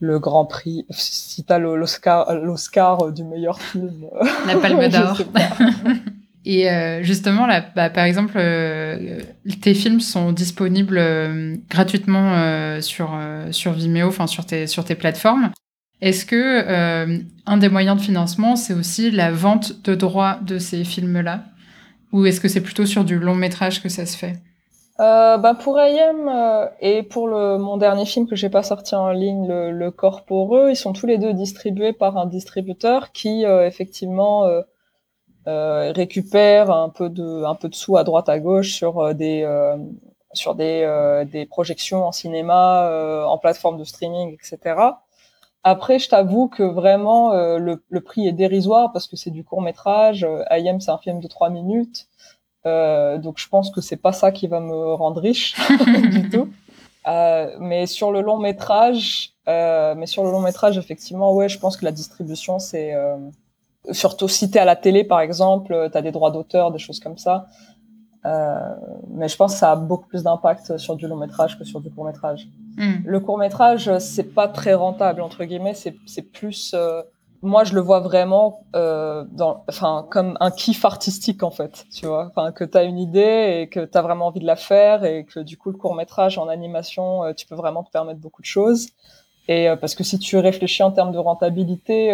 [0.00, 4.08] le Grand Prix, si t'as l'Oscar l'Oscar du meilleur film.
[4.46, 5.18] La Palme d'Or.
[6.44, 9.20] Et euh, justement, là, bah, par exemple, euh,
[9.60, 13.18] tes films sont disponibles euh, gratuitement sur,
[13.50, 15.50] sur Vimeo, enfin sur tes, sur tes plateformes.
[16.00, 20.84] Est-ce que un des moyens de financement, c'est aussi la vente de droits de ces
[20.84, 21.44] films-là?
[22.12, 24.36] Ou est-ce que c'est plutôt sur du long métrage que ça se fait?
[24.98, 26.30] Bah pour AM
[26.80, 30.94] et pour mon dernier film que j'ai pas sorti en ligne, le Corporeux, ils sont
[30.94, 34.46] tous les deux distribués par un distributeur qui effectivement
[35.46, 39.14] euh, récupère un peu de un peu de sous à droite à gauche sur euh,
[39.14, 39.76] des euh,
[40.32, 42.88] sur des, des projections en cinéma,
[43.26, 44.76] en plateforme de streaming, etc.
[45.64, 49.60] Après, je t'avoue que vraiment le, le, prix est dérisoire parce que c'est du court
[49.60, 50.24] métrage.
[50.52, 52.06] IM, c'est un film de trois minutes,
[52.66, 55.54] euh, donc je pense que c'est pas ça qui va me rendre riche
[56.10, 56.48] du tout.
[57.06, 61.58] Euh, mais sur le long métrage, euh, mais sur le long métrage, effectivement, ouais, je
[61.58, 62.94] pense que la distribution c'est
[63.92, 67.00] surtout si à la télé par exemple, euh, tu as des droits d'auteur, des choses
[67.00, 67.46] comme ça.
[68.26, 68.54] Euh,
[69.08, 71.80] mais je pense que ça a beaucoup plus d'impact sur du long métrage que sur
[71.80, 72.48] du court métrage.
[72.76, 72.96] Hmm.
[73.04, 77.02] Le court métrage, c'est pas très rentable entre guillemets, c'est plus euh,
[77.42, 82.06] moi je le vois vraiment euh, dans enfin comme un kiff artistique en fait tu
[82.06, 84.56] vois enfin que tu as une idée et que tu as vraiment envie de la
[84.56, 87.90] faire et que du coup le court métrage en animation euh, tu peux vraiment te
[87.90, 88.88] permettre beaucoup de choses
[89.48, 92.12] et parce que si tu réfléchis en termes de rentabilité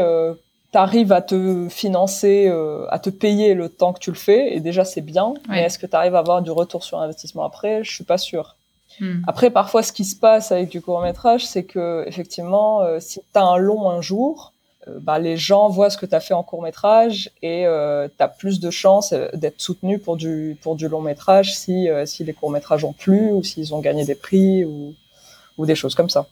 [0.76, 4.60] t'arrives à te financer, euh, à te payer le temps que tu le fais, et
[4.60, 5.32] déjà c'est bien.
[5.48, 7.82] Mais est-ce que tu arrives à avoir du retour sur investissement après?
[7.82, 8.56] Je suis pas sûre.
[9.00, 9.22] Hmm.
[9.26, 13.20] Après, parfois, ce qui se passe avec du court métrage, c'est que effectivement, euh, si
[13.20, 14.52] tu as un long un jour,
[14.86, 18.22] euh, bah, les gens voient ce que tu as fait en court métrage et tu
[18.22, 22.34] as plus de chances d'être soutenu pour du pour du long métrage si si les
[22.34, 24.92] courts métrages ont plu ou s'ils ont gagné des prix ou
[25.56, 26.26] ou des choses comme ça.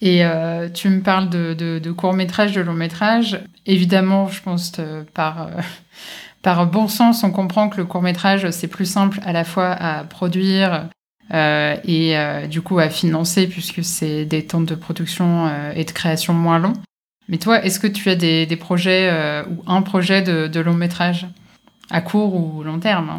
[0.00, 3.40] Et euh, tu me parles de, de, court métrage, de long métrage.
[3.66, 4.72] Évidemment, je pense
[5.12, 5.50] par, euh,
[6.42, 9.72] par bon sens, on comprend que le court métrage, c'est plus simple à la fois
[9.72, 10.88] à produire
[11.34, 12.16] euh, et
[12.48, 16.74] du coup à financer, puisque c'est des temps de production et de création moins longs.
[17.28, 19.10] Mais toi, est-ce que tu as des, des projets
[19.50, 21.26] ou un projet de, de, long métrage
[21.90, 23.10] à court ou long terme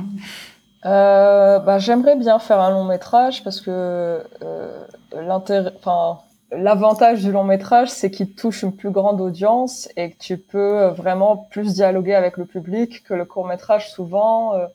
[0.83, 4.23] hein bah, J'aimerais bien faire un long métrage parce que
[5.13, 6.19] l'intérêt, enfin
[6.51, 10.79] L'avantage du long métrage, c'est qu'il touche une plus grande audience et que tu peux
[10.79, 13.91] euh, vraiment plus dialoguer avec le public que le court métrage.
[13.91, 14.65] Souvent, euh,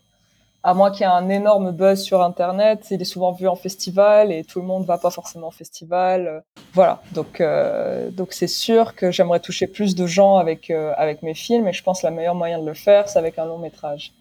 [0.63, 3.57] à moins qu'il y ait un énorme buzz sur Internet, il est souvent vu en
[3.57, 6.45] festival et tout le monde va pas forcément au festival.
[6.75, 11.35] Voilà, donc euh, donc c'est sûr que j'aimerais toucher plus de gens avec avec mes
[11.35, 13.59] films et je pense que la meilleure moyen de le faire, c'est avec un long
[13.59, 14.13] métrage.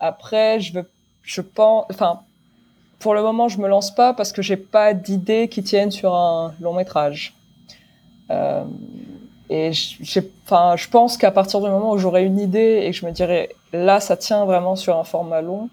[0.00, 0.90] Après, je veux,
[1.22, 2.22] je pense, enfin
[3.02, 6.14] pour le moment, je me lance pas parce que j'ai pas d'idées qui tiennent sur
[6.14, 7.34] un long métrage.
[8.30, 8.62] Euh,
[9.50, 9.72] et
[10.46, 13.10] enfin, je pense qu'à partir du moment où j'aurai une idée et que je me
[13.10, 15.68] dirais là, ça tient vraiment sur un format long,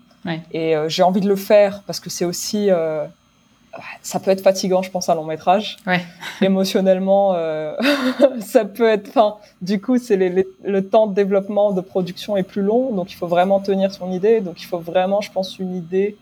[0.52, 3.06] et euh, j'ai envie de le faire parce que c'est aussi, euh,
[4.02, 5.78] ça peut être fatigant, je pense, un long métrage.
[5.86, 6.02] Ouais.
[6.42, 7.34] Émotionnellement,
[8.40, 12.64] ça peut être, enfin, du coup, c'est le temps de développement, de production est plus
[12.64, 14.42] long, donc il faut vraiment tenir son idée.
[14.42, 16.18] Donc il faut vraiment, je pense, une idée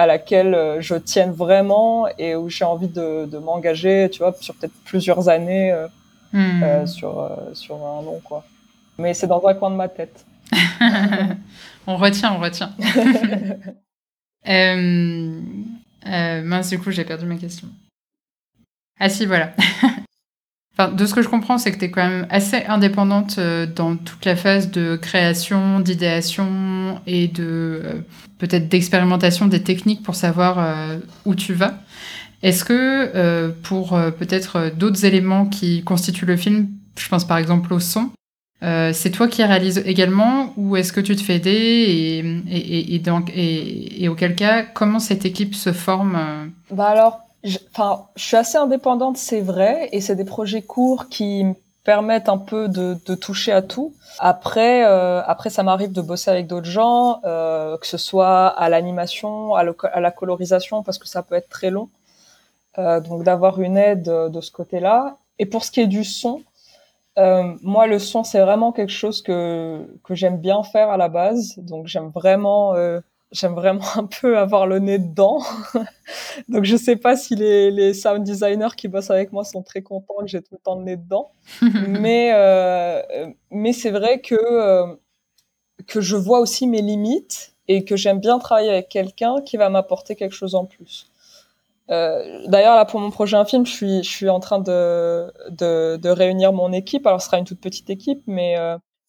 [0.00, 4.34] à laquelle euh, je tienne vraiment et où j'ai envie de, de m'engager, tu vois,
[4.40, 5.88] sur peut-être plusieurs années euh,
[6.32, 6.62] hmm.
[6.62, 8.44] euh, sur, sur un long, quoi.
[8.96, 10.24] Mais c'est dans un coin de ma tête.
[11.86, 12.72] on retient, on retient.
[16.42, 17.68] mince, du coup, j'ai perdu ma question.
[18.98, 19.52] Ah si, voilà.
[20.88, 23.96] De ce que je comprends, c'est que tu es quand même assez indépendante euh, dans
[23.96, 27.92] toute la phase de création, d'idéation et de euh,
[28.38, 31.74] peut-être d'expérimentation des techniques pour savoir euh, où tu vas.
[32.42, 37.80] Est-ce que pour peut-être d'autres éléments qui constituent le film, je pense par exemple au
[37.80, 38.12] son,
[38.62, 42.18] c'est toi qui réalises également ou est-ce que tu te fais aider et,
[42.50, 46.18] et, et, donc, et, auquel cas, comment cette équipe se forme
[46.70, 51.44] Bah alors, Enfin, je, suis assez indépendante, c'est vrai, et c'est des projets courts qui
[51.44, 53.94] me permettent un peu de, de toucher à tout.
[54.18, 58.68] Après, euh, après, ça m'arrive de bosser avec d'autres gens, euh, que ce soit à
[58.68, 61.88] l'animation, à, la colorisation, parce que ça peut être très long.
[62.78, 65.16] Euh, donc d'avoir une aide de ce côté-là.
[65.38, 66.42] Et pour ce qui est du son,
[67.18, 71.08] euh, moi, le son, c'est vraiment quelque chose que, que j'aime bien faire à la
[71.08, 71.56] base.
[71.58, 73.00] Donc j'aime vraiment euh,
[73.32, 75.42] j'aime vraiment un peu avoir le nez dedans.
[76.48, 79.82] Donc je sais pas si les, les sound designers qui bossent avec moi sont très
[79.82, 81.30] contents que j'ai tout le temps le nez dedans.
[81.88, 83.02] mais euh,
[83.50, 84.86] mais c'est vrai que euh,
[85.86, 89.70] que je vois aussi mes limites et que j'aime bien travailler avec quelqu'un qui va
[89.70, 91.06] m'apporter quelque chose en plus.
[91.90, 95.32] Euh, D'ailleurs, là, pour mon projet un film, je suis, je suis en train de,
[95.50, 97.06] de, de réunir mon équipe.
[97.06, 98.56] Alors, ce sera une toute petite équipe, mais,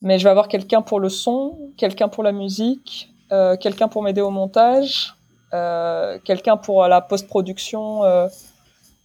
[0.01, 3.11] mais je vais avoir quelqu'un pour le son, quelqu'un pour la musique,
[3.59, 5.15] quelqu'un pour m'aider au montage,
[5.53, 8.03] euh, quelqu'un pour la post-production,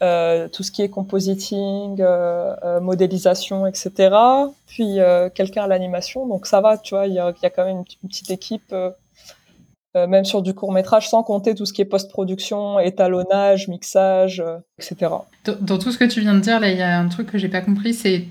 [0.02, 2.02] euh, tout ce qui est compositing,
[2.80, 4.14] modélisation, etc.
[4.66, 4.98] Puis
[5.34, 6.26] quelqu'un à l'animation.
[6.26, 8.74] Donc ça va, tu vois, il y a, quand même une, petite équipe.
[10.06, 14.42] Même sur du court métrage, sans compter tout ce qui est post-production, étalonnage, mixage,
[14.78, 15.12] etc.
[15.44, 17.38] Dans, tout ce que tu viens de dire, là, il y a un truc que
[17.38, 18.24] j'ai pas compris, c'est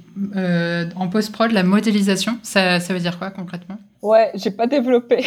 [0.95, 2.37] en post-prod, la modélisation.
[2.43, 3.77] Ça, ça veut dire quoi concrètement?
[4.01, 5.25] Ouais, j'ai pas développé.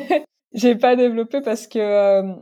[0.52, 2.32] j'ai pas développé parce que, euh,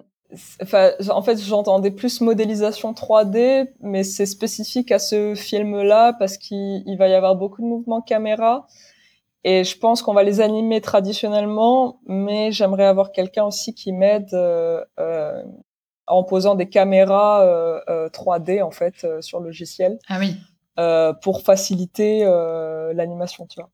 [0.62, 6.96] enfin, en fait, j'entendais plus modélisation 3D, mais c'est spécifique à ce film-là parce qu'il
[6.96, 8.66] va y avoir beaucoup de mouvements caméra.
[9.44, 14.32] Et je pense qu'on va les animer traditionnellement, mais j'aimerais avoir quelqu'un aussi qui m'aide
[14.32, 15.42] euh, euh,
[16.06, 17.44] en posant des caméras
[17.86, 19.98] 3D en fait sur le logiciel.
[20.08, 20.36] Ah oui.
[21.22, 22.24] pour faciliter
[22.94, 23.70] l'animation, tu vois.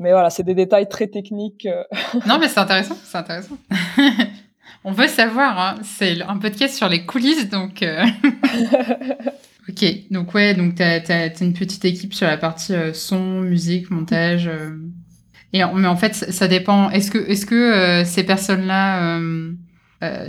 [0.00, 1.66] Mais voilà, c'est des détails très techniques.
[1.66, 1.84] Euh.
[2.26, 3.58] non, mais c'est intéressant, c'est intéressant.
[4.84, 5.74] On veut savoir, hein.
[5.82, 7.82] c'est un podcast sur les coulisses, donc.
[7.82, 8.02] Euh.
[9.68, 13.90] ok, donc ouais, donc t'as as, une petite équipe sur la partie euh, son, musique,
[13.90, 14.50] montage.
[15.52, 16.90] Et mais en fait, ça dépend.
[16.90, 19.20] Est-ce que, est-ce que ces personnes-là,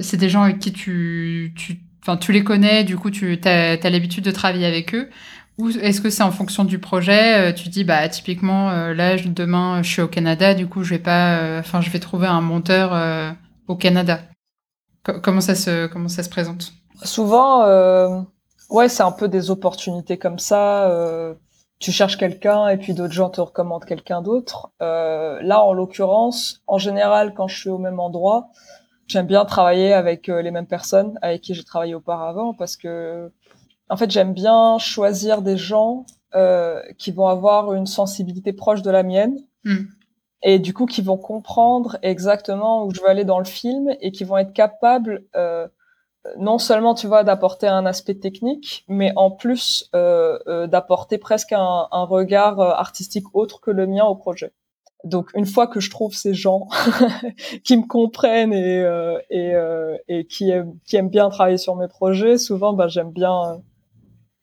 [0.01, 3.73] c'est des gens avec qui tu, tu, enfin, tu les connais, du coup, tu as,
[3.73, 5.09] as l'habitude de travailler avec eux,
[5.57, 9.15] ou est-ce que c'est en fonction du projet euh, Tu dis, bah, typiquement, euh, là,
[9.17, 12.27] demain, je suis au Canada, du coup, je vais pas, euh, enfin, je vais trouver
[12.27, 12.91] un monteur
[13.67, 14.21] au Canada.
[15.03, 16.73] comment ça se, comment ça se présente?
[17.03, 17.65] Souvent,
[18.69, 20.89] ouais, c'est un peu des opportunités comme ça.
[21.81, 24.71] Tu cherches quelqu'un et puis d'autres gens te recommandent quelqu'un d'autre.
[24.79, 28.49] là, en l'occurrence, en général, quand je suis au même endroit,
[29.07, 33.31] j'aime bien travailler avec les mêmes personnes avec qui j'ai travaillé auparavant parce que
[33.91, 38.89] en fait, j'aime bien choisir des gens euh, qui vont avoir une sensibilité proche de
[38.89, 39.37] la mienne.
[39.65, 39.83] Hmm.
[40.43, 44.13] Et du coup, qui vont comprendre exactement où je veux aller dans le film et
[44.13, 45.67] qui vont être capables euh,
[46.37, 51.51] non seulement, tu vois, d'apporter un aspect technique, mais en plus euh, euh d'apporter presque
[51.53, 54.53] un, un, regard euh, artistique autre que le mien au projet.
[55.03, 56.67] Donc, une fois que je trouve ces gens
[57.63, 59.53] qui me comprennent et, euh, et,
[60.07, 63.61] et qui, aiment, qui aiment bien travailler sur mes projets, souvent, bah, j'aime bien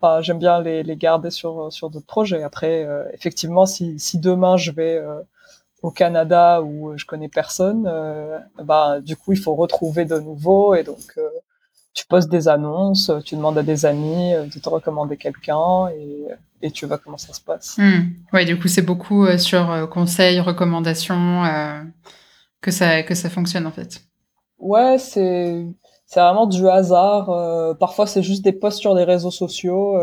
[0.00, 2.44] Enfin, j'aime bien les, les, garder sur sur d'autres projets.
[2.44, 5.02] Après, effectivement, si, si demain je vais
[5.82, 10.74] au Canada où je connais personne, euh, bah du coup il faut retrouver de nouveau
[10.74, 11.28] et donc euh,
[11.98, 16.26] tu postes des annonces, tu demandes à des amis euh, de te recommander quelqu'un et,
[16.62, 17.76] et tu vois comment ça se passe.
[17.76, 18.10] Hmm.
[18.32, 21.42] Ouais, du coup c'est beaucoup euh, sur conseils, recommandations
[22.60, 24.02] que ça que ça fonctionne en fait.
[24.58, 25.66] Ouais, c'est
[26.06, 27.76] c'est vraiment du hasard.
[27.78, 29.96] parfois c'est juste des posts sur des réseaux sociaux.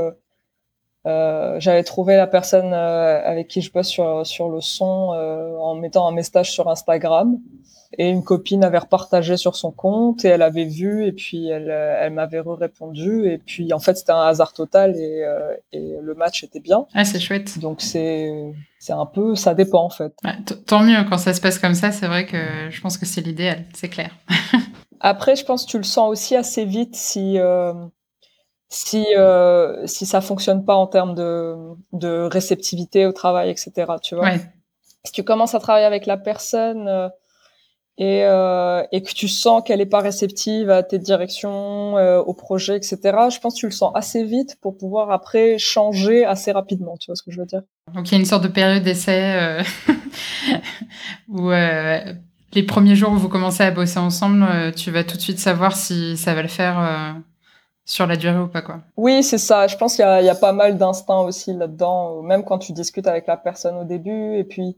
[1.05, 5.55] Euh, j'avais trouvé la personne euh, avec qui je bosse sur, sur le son euh,
[5.57, 7.37] en mettant un message sur Instagram
[7.97, 11.69] et une copine avait repartagé sur son compte et elle avait vu et puis elle,
[11.69, 15.25] elle m'avait répondu et puis en fait c'était un hasard total et,
[15.71, 16.85] et le match était bien.
[16.93, 17.59] Ah c'est chouette.
[17.59, 18.31] Donc c'est
[18.79, 20.13] c'est un peu ça dépend en fait.
[20.65, 22.37] tant mieux quand ça se passe comme ça c'est vrai que
[22.69, 24.11] je pense que c'est l'idéal c'est clair.
[24.99, 27.39] Après je pense que tu le sens aussi assez vite si
[28.69, 31.55] si euh, si ça fonctionne pas en termes de,
[31.93, 33.71] de réceptivité au travail, etc.
[34.01, 34.31] Tu vois.
[35.03, 37.09] Si tu commences à travailler avec la personne euh,
[37.97, 42.33] et, euh, et que tu sens qu'elle est pas réceptive à tes directions, euh, au
[42.33, 42.97] projet, etc.
[43.29, 46.97] Je pense que tu le sens assez vite pour pouvoir après changer assez rapidement.
[46.97, 47.61] Tu vois ce que je veux dire?
[47.93, 49.63] Donc il y a une sorte de période d'essai euh,
[51.29, 55.39] où les premiers jours où vous commencez à bosser ensemble, tu vas tout de suite
[55.39, 57.15] savoir si ça va le faire
[57.85, 58.79] sur la durée ou pas quoi.
[58.97, 59.67] Oui, c'est ça.
[59.67, 63.07] Je pense qu'il y, y, a pas mal d'instinct aussi là-dedans, même quand tu discutes
[63.07, 64.75] avec la personne au début, et puis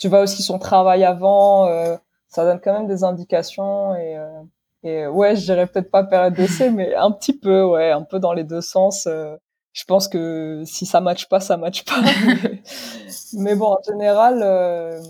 [0.00, 1.96] tu vois aussi son travail avant, euh,
[2.30, 4.42] ça donne quand même des indications et, euh,
[4.82, 8.18] et ouais, je dirais peut-être pas période d'essai, mais un petit peu, ouais, un peu
[8.18, 9.06] dans les deux sens.
[9.06, 9.36] Euh,
[9.72, 12.00] je pense que si ça matche pas, ça matche pas.
[13.34, 15.00] mais bon, en général, euh,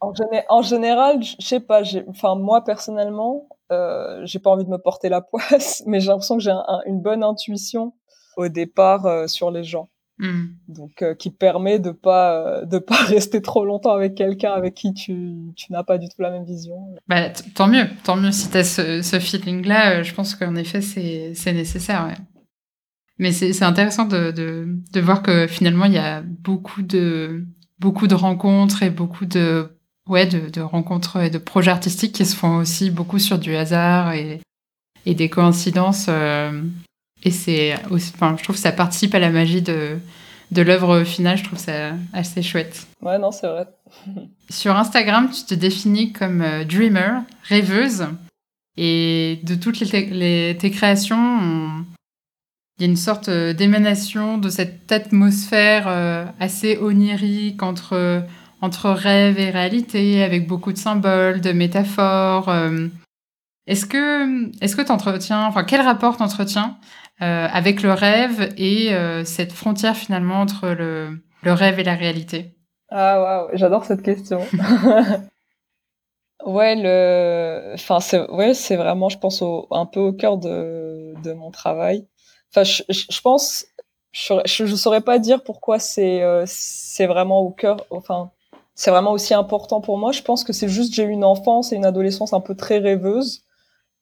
[0.00, 0.12] en,
[0.48, 1.82] en, général, je sais pas.
[2.08, 6.36] Enfin, moi personnellement, euh, j'ai pas envie de me porter la poisse, mais j'ai l'impression
[6.36, 6.54] que j'ai
[6.86, 7.92] une bonne intuition
[8.36, 9.88] au départ euh, sur les gens.
[10.20, 10.48] Hmm.
[10.68, 14.92] Donc, euh, qui permet de pas de pas rester trop longtemps avec quelqu'un avec qui
[14.92, 16.76] tu, tu n'as pas du tout la même vision.
[17.08, 20.02] Bah, tant mieux, tant mieux si tu as ce, ce feeling-là.
[20.02, 22.06] je pense qu'en effet, c'est nécessaire.
[22.06, 22.22] Ouais.
[23.18, 27.46] Mais c'est intéressant de, de, de, voir que finalement, il y a beaucoup de,
[27.78, 29.70] beaucoup de rencontres et beaucoup de
[30.06, 33.56] ouais, de, de, rencontres et de projets artistiques qui se font aussi beaucoup sur du
[33.56, 34.40] hasard et,
[35.06, 36.06] et des coïncidences.
[36.10, 36.62] Euh,
[37.22, 39.98] et c'est aussi, enfin, je trouve que ça participe à la magie de,
[40.50, 41.36] de l'œuvre finale.
[41.38, 42.86] Je trouve ça assez chouette.
[43.02, 43.66] Ouais, non, c'est vrai.
[44.50, 48.06] sur Instagram, tu te définis comme euh, dreamer, rêveuse.
[48.76, 51.84] Et de toutes les, les tes créations,
[52.78, 55.88] il y a une sorte euh, d'émanation de cette atmosphère
[56.38, 58.24] assez onirique entre
[58.62, 62.48] entre rêve et réalité, avec beaucoup de symboles, de métaphores.
[62.48, 62.88] Euh.
[63.66, 69.24] Est-ce que est-ce que t'entretiens, enfin quel rapport t'entretiens euh, avec le rêve et euh,
[69.24, 72.56] cette frontière finalement entre le, le rêve et la réalité
[72.90, 74.40] Ah waouh, j'adore cette question.
[76.46, 81.32] ouais, le, enfin c'est ouais c'est vraiment, je pense un peu au cœur de, de
[81.32, 82.06] mon travail.
[82.52, 83.66] Enfin, je, je pense,
[84.12, 88.32] je, je, saurais pas dire pourquoi c'est c'est vraiment au cœur, enfin
[88.80, 90.10] c'est vraiment aussi important pour moi.
[90.10, 92.78] Je pense que c'est juste j'ai eu une enfance et une adolescence un peu très
[92.78, 93.44] rêveuse.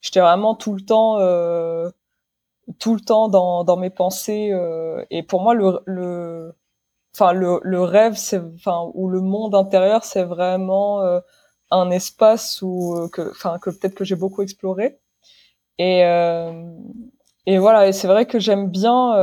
[0.00, 1.90] J'étais vraiment tout le temps, euh,
[2.78, 4.50] tout le temps dans, dans mes pensées.
[4.52, 6.54] Euh, et pour moi, le, le,
[7.14, 11.20] enfin le, le rêve, c'est, enfin ou le monde intérieur, c'est vraiment euh,
[11.70, 14.98] un espace où euh, que, enfin que peut-être que j'ai beaucoup exploré.
[15.78, 16.52] Et euh,
[17.46, 17.88] et voilà.
[17.88, 19.14] Et c'est vrai que j'aime bien.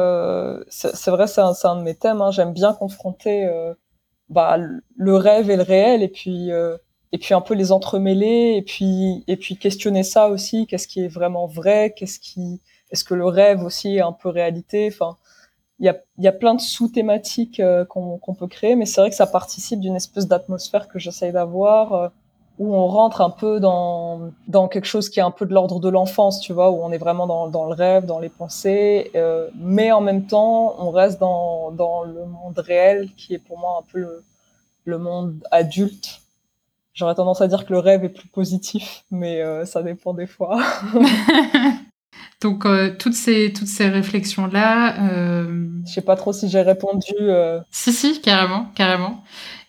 [0.70, 2.22] c'est vrai, c'est un, un, de mes thèmes.
[2.22, 3.48] Hein, j'aime bien confronter
[4.30, 6.78] bah, le rêve et le réel et puis euh,
[7.12, 11.02] et puis un peu les entremêler et puis et puis questionner ça aussi qu'est-ce qui
[11.02, 12.62] est vraiment vrai qu'est-ce qui
[12.96, 14.90] est-ce que le rêve aussi est un peu réalité?
[14.92, 15.18] Enfin
[15.80, 19.10] il y a y a plein de sous-thématiques euh, qu'on peut créer mais c'est vrai
[19.10, 22.08] que ça participe d'une espèce d'atmosphère que j'essaye d'avoir euh,
[22.58, 25.82] où on rentre un peu dans, dans quelque chose qui est un peu de l'ordre
[25.82, 29.12] de l'enfance, tu vois, où on est vraiment dans, dans le rêve, dans les pensées,
[29.16, 33.60] euh, mais en même temps, on reste dans, dans le monde réel, qui est pour
[33.60, 34.24] moi un peu le,
[34.86, 36.22] le monde adulte.
[36.94, 40.58] J'aurais tendance à dire que le rêve est plus positif, mais ça dépend des fois.
[42.42, 42.68] Donc
[43.00, 44.96] toutes ces toutes ces réflexions là.
[45.86, 47.14] Je sais pas trop si j'ai répondu.
[47.72, 49.24] Si si carrément carrément.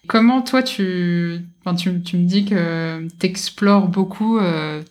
[0.09, 4.39] Comment toi tu tu, tu, me dis que tu explores beaucoup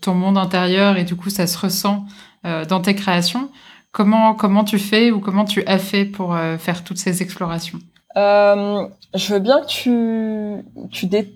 [0.02, 2.06] ton monde intérieur et du coup ça se ressent
[2.44, 3.50] dans tes créations.
[3.92, 7.80] Comment comment tu fais ou comment tu as fait pour faire toutes ces explorations?
[8.18, 11.34] Euh, je veux bien que tu, tu, dé,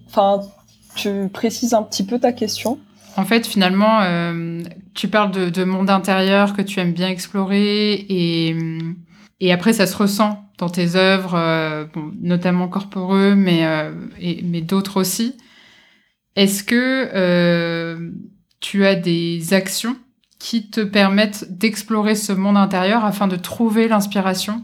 [0.95, 2.80] tu précises un petit peu ta question.
[3.20, 4.61] En fait, finalement, euh,
[4.93, 9.97] tu parles de, de, monde intérieur que tu aimes bien explorer et, après, ça se
[9.97, 11.86] ressent dans tes œuvres, euh,
[12.22, 13.91] notamment corporeux, mais, euh,
[14.45, 15.36] mais d'autres aussi.
[16.38, 17.99] Est-ce que
[18.61, 19.97] tu as des actions
[20.39, 24.63] qui te permettent d'explorer ce monde intérieur afin de trouver l'inspiration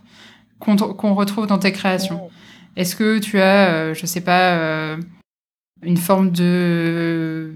[0.59, 2.29] qu'on retrouve dans tes créations?
[2.77, 4.95] Est-ce que tu as, je sais pas,
[5.83, 7.53] une forme de,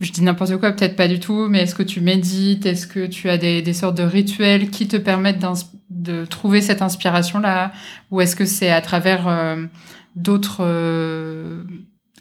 [0.00, 2.66] je dis n'importe quoi, peut-être pas du tout, mais est-ce que tu médites?
[2.66, 5.44] Est-ce que tu as des, sortes de rituels qui te permettent
[5.90, 7.72] de trouver cette inspiration-là?
[8.10, 9.66] Ou est-ce que c'est à travers euh,
[10.16, 10.64] d'autres,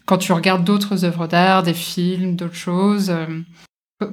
[0.05, 3.13] quand tu regardes d'autres œuvres d'art, des films, d'autres choses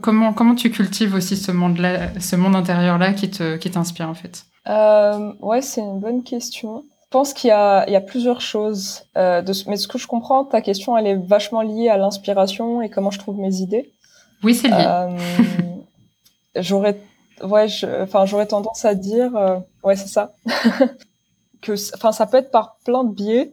[0.03, 4.14] Comment, comment tu cultives aussi ce monde-là, ce monde intérieur-là qui te, qui t'inspire en
[4.14, 4.45] fait?
[4.69, 6.85] Euh, ouais, c'est une bonne question.
[7.07, 9.05] Je pense qu'il y a, il y a plusieurs choses.
[9.17, 12.83] Euh, de, mais ce que je comprends, ta question, elle est vachement liée à l'inspiration
[12.83, 13.93] et comment je trouve mes idées.
[14.43, 14.85] Oui, c'est lié.
[14.87, 15.17] Euh,
[16.57, 17.01] j'aurais,
[17.43, 17.67] ouais,
[18.03, 20.35] enfin, j'aurais tendance à dire, euh, ouais, c'est ça.
[21.63, 23.53] que, enfin, ça peut être par plein de biais.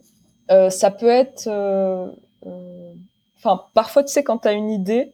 [0.50, 2.08] Euh, ça peut être, euh,
[3.38, 5.14] enfin, parfois, tu sais, quand tu as une idée,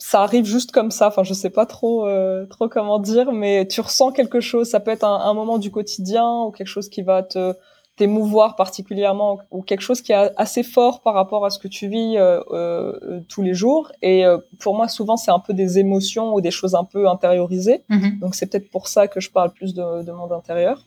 [0.00, 1.08] ça arrive juste comme ça.
[1.08, 4.68] Enfin, je sais pas trop euh, trop comment dire, mais tu ressens quelque chose.
[4.68, 7.54] Ça peut être un, un, moment du quotidien ou quelque chose qui va te
[7.96, 11.86] t'émouvoir particulièrement ou quelque chose qui est assez fort par rapport à ce que tu
[11.86, 13.92] vis euh, euh, tous les jours.
[14.00, 17.06] Et euh, pour moi, souvent, c'est un peu des émotions ou des choses un peu
[17.06, 17.84] intériorisées.
[17.90, 18.18] Mm-hmm.
[18.20, 20.86] Donc, c'est peut-être pour ça que je parle plus de, de monde intérieur.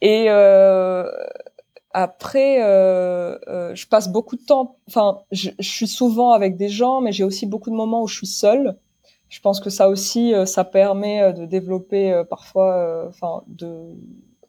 [0.00, 1.04] Et euh,
[1.94, 4.76] après, euh, euh, je passe beaucoup de temps.
[4.88, 8.08] Enfin, je, je, suis souvent avec des gens, mais j'ai aussi beaucoup de moments où
[8.08, 8.76] je suis seule.
[9.28, 13.96] Je pense que ça aussi, euh, ça permet euh, de développer euh, parfois, enfin, de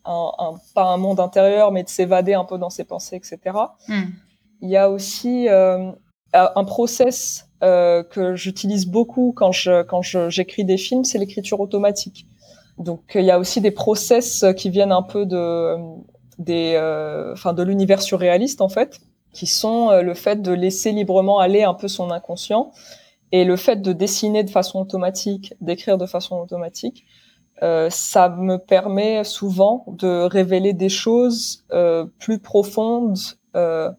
[0.05, 3.39] un, un, pas un monde intérieur, mais de s'évader un peu dans ses pensées, etc.
[3.87, 4.03] Mm.
[4.61, 11.03] Il y a aussi un process que j'utilise beaucoup quand je quand j'écris des films,
[11.03, 12.27] c'est l'écriture automatique.
[12.77, 15.75] Donc, il y a aussi des process qui viennent un peu de
[16.37, 18.99] des, euh, enfin, de l'univers surréaliste en fait,
[19.33, 22.71] qui sont euh, le fait de laisser librement aller un peu son inconscient
[23.31, 27.05] et le fait de dessiner de façon automatique, d'écrire de façon automatique.
[27.63, 33.17] Euh, ça me permet souvent de révéler des choses euh, plus profondes
[33.55, 33.89] euh,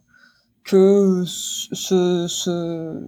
[0.62, 3.06] que ce, ce,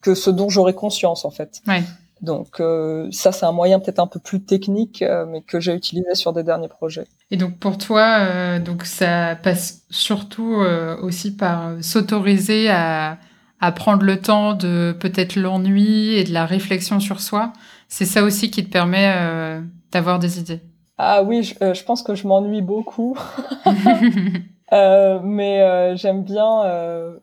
[0.00, 1.60] que ce dont j'aurais conscience en fait.
[1.68, 1.82] Ouais.
[2.20, 5.74] Donc euh, ça, c'est un moyen peut-être un peu plus technique, euh, mais que j'ai
[5.74, 7.06] utilisé sur des derniers projets.
[7.30, 13.18] Et donc pour toi, euh, donc ça passe surtout euh, aussi par s'autoriser à,
[13.60, 17.52] à prendre le temps de peut-être l'ennui et de la réflexion sur soi.
[17.88, 19.60] C'est ça aussi qui te permet euh,
[19.92, 20.60] d'avoir des idées.
[20.96, 23.18] Ah oui, je, je pense que je m'ennuie beaucoup.
[24.72, 27.18] mais j'aime bien.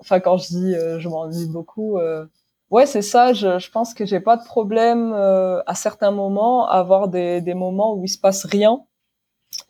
[0.00, 1.98] Enfin, quand je dis je m'ennuie beaucoup
[2.70, 3.32] Ouais, c'est ça.
[3.32, 7.40] Je, je, pense que j'ai pas de problème euh, à certains moments à avoir des,
[7.40, 8.80] des moments où il se passe rien,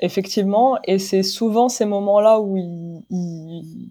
[0.00, 0.78] effectivement.
[0.84, 3.90] Et c'est souvent ces moments-là où ils, ils,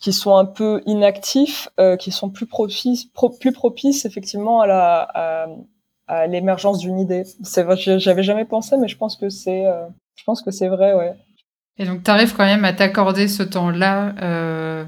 [0.00, 4.66] qui sont un peu inactifs, euh, qui sont plus propices, pro, plus propices effectivement à
[4.66, 5.48] la
[6.06, 7.24] à, l'émergence d'une idée.
[7.42, 7.66] C'est
[7.98, 9.86] j'avais jamais pensé, mais je pense que c'est euh,
[10.16, 11.14] je pense que c'est vrai, ouais.
[11.78, 14.84] Et donc, tu arrives quand même à t'accorder ce temps-là euh,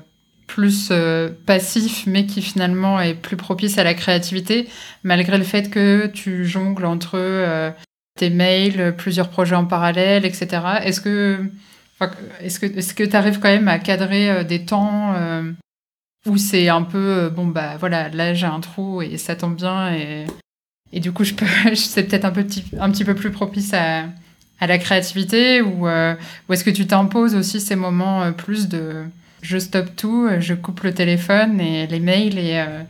[0.51, 4.69] plus euh, passif, mais qui finalement est plus propice à la créativité,
[5.05, 7.71] malgré le fait que tu jongles entre euh,
[8.19, 10.49] tes mails, plusieurs projets en parallèle, etc.
[10.83, 11.39] Est-ce que
[12.41, 15.15] est-ce que que tu arrives quand même à cadrer euh, des temps
[16.27, 19.95] où c'est un peu bon bah voilà là j'ai un trou et ça tombe bien
[19.95, 20.27] et
[20.93, 24.07] et du coup je peux c'est peut-être un petit un petit peu plus propice à
[24.59, 29.05] à la créativité ou, ou est-ce que tu t'imposes aussi ces moments plus de
[29.43, 32.83] je stoppe tout, euh, je coupe le téléphone et les mails et, euh,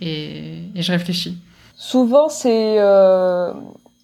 [0.00, 1.38] et, et, je réfléchis.
[1.74, 2.78] Souvent, c'est,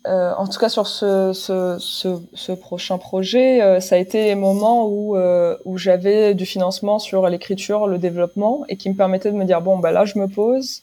[0.08, 4.24] euh, en tout cas sur ce, ce, ce, ce prochain projet, euh, ça a été
[4.24, 8.96] les moments où, euh, où j'avais du financement sur l'écriture, le développement, et qui me
[8.96, 10.82] permettait de me dire, bon, bah là, je me pose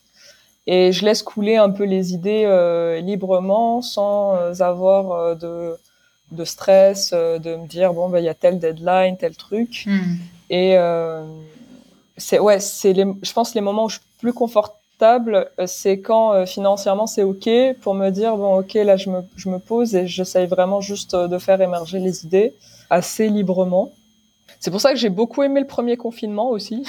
[0.67, 2.45] et je laisse couler un peu les idées
[3.01, 5.75] librement sans avoir de
[6.31, 9.85] de stress, de me dire bon bah il y a tel deadline, tel truc.
[9.87, 10.17] Mm.
[10.49, 11.23] Et euh,
[12.17, 16.45] c'est ouais, c'est je pense les moments où je suis plus confort, stable, c'est quand
[16.45, 20.07] financièrement c'est ok pour me dire bon ok là je me, je me pose et
[20.07, 22.53] j'essaye vraiment juste de faire émerger les idées
[22.89, 23.93] assez librement.
[24.59, 26.85] C'est pour ça que j'ai beaucoup aimé le premier confinement aussi.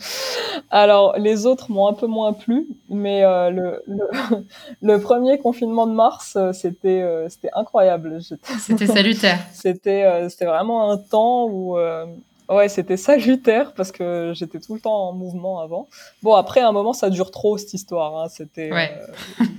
[0.70, 3.82] Alors, les autres m'ont un peu moins plu, mais euh, le,
[4.80, 8.18] le, premier confinement de mars, euh, c'était euh, c'était incroyable.
[8.58, 9.38] C'était salutaire.
[9.52, 11.76] c'était c'était vraiment un temps où
[12.56, 15.88] ouais, c'était salutaire parce que j'étais tout le temps en mouvement avant.
[16.22, 18.16] Bon, après, à un moment, ça dure trop cette histoire.
[18.16, 18.28] Hein.
[18.28, 18.70] C'était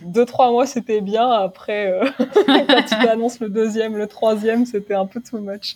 [0.05, 1.29] deux trois mois, c'était bien.
[1.29, 5.75] Après, quand tu t'annonces le deuxième, le troisième, c'était un peu too much.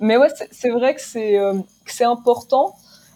[0.00, 1.54] Mais ouais, c'est vrai que c'est euh,
[1.86, 2.74] c'est important.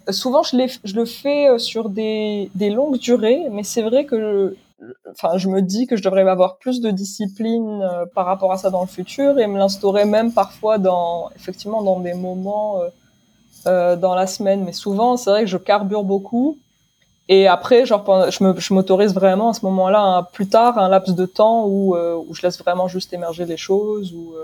[0.09, 4.57] Souvent, je, je le fais euh, sur des, des longues durées, mais c'est vrai que
[5.13, 8.57] enfin, je me dis que je devrais avoir plus de discipline euh, par rapport à
[8.57, 12.81] ça dans le futur et me l'instaurer même parfois dans, effectivement, dans des moments
[13.67, 14.65] euh, dans la semaine.
[14.65, 16.59] Mais souvent, c'est vrai que je carbure beaucoup.
[17.29, 21.67] Et après, genre, je m'autorise vraiment à ce moment-là, plus tard, un laps de temps
[21.67, 24.35] où, où je laisse vraiment juste émerger les choses, ou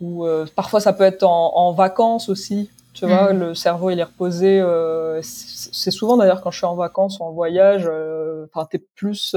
[0.00, 2.70] ou euh, parfois ça peut être en, en vacances aussi.
[2.92, 3.38] Tu vois, mm.
[3.38, 4.60] le cerveau il est reposé.
[4.60, 8.78] Euh, c'est souvent d'ailleurs quand je suis en vacances ou en voyage, euh, enfin t'es
[8.96, 9.36] plus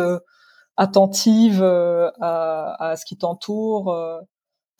[0.75, 3.95] attentive à, à, ce qui t'entoure.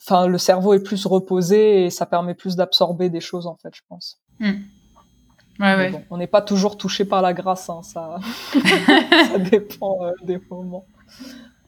[0.06, 3.70] Enfin, le cerveau est plus reposé et ça permet plus d'absorber des choses en fait,
[3.74, 4.18] je pense.
[4.38, 4.50] Mm.
[5.60, 6.06] Ouais, ouais.
[6.10, 8.16] on n'est pas toujours touché par la grâce, hein, ça,
[8.52, 10.84] ça dépend des moments.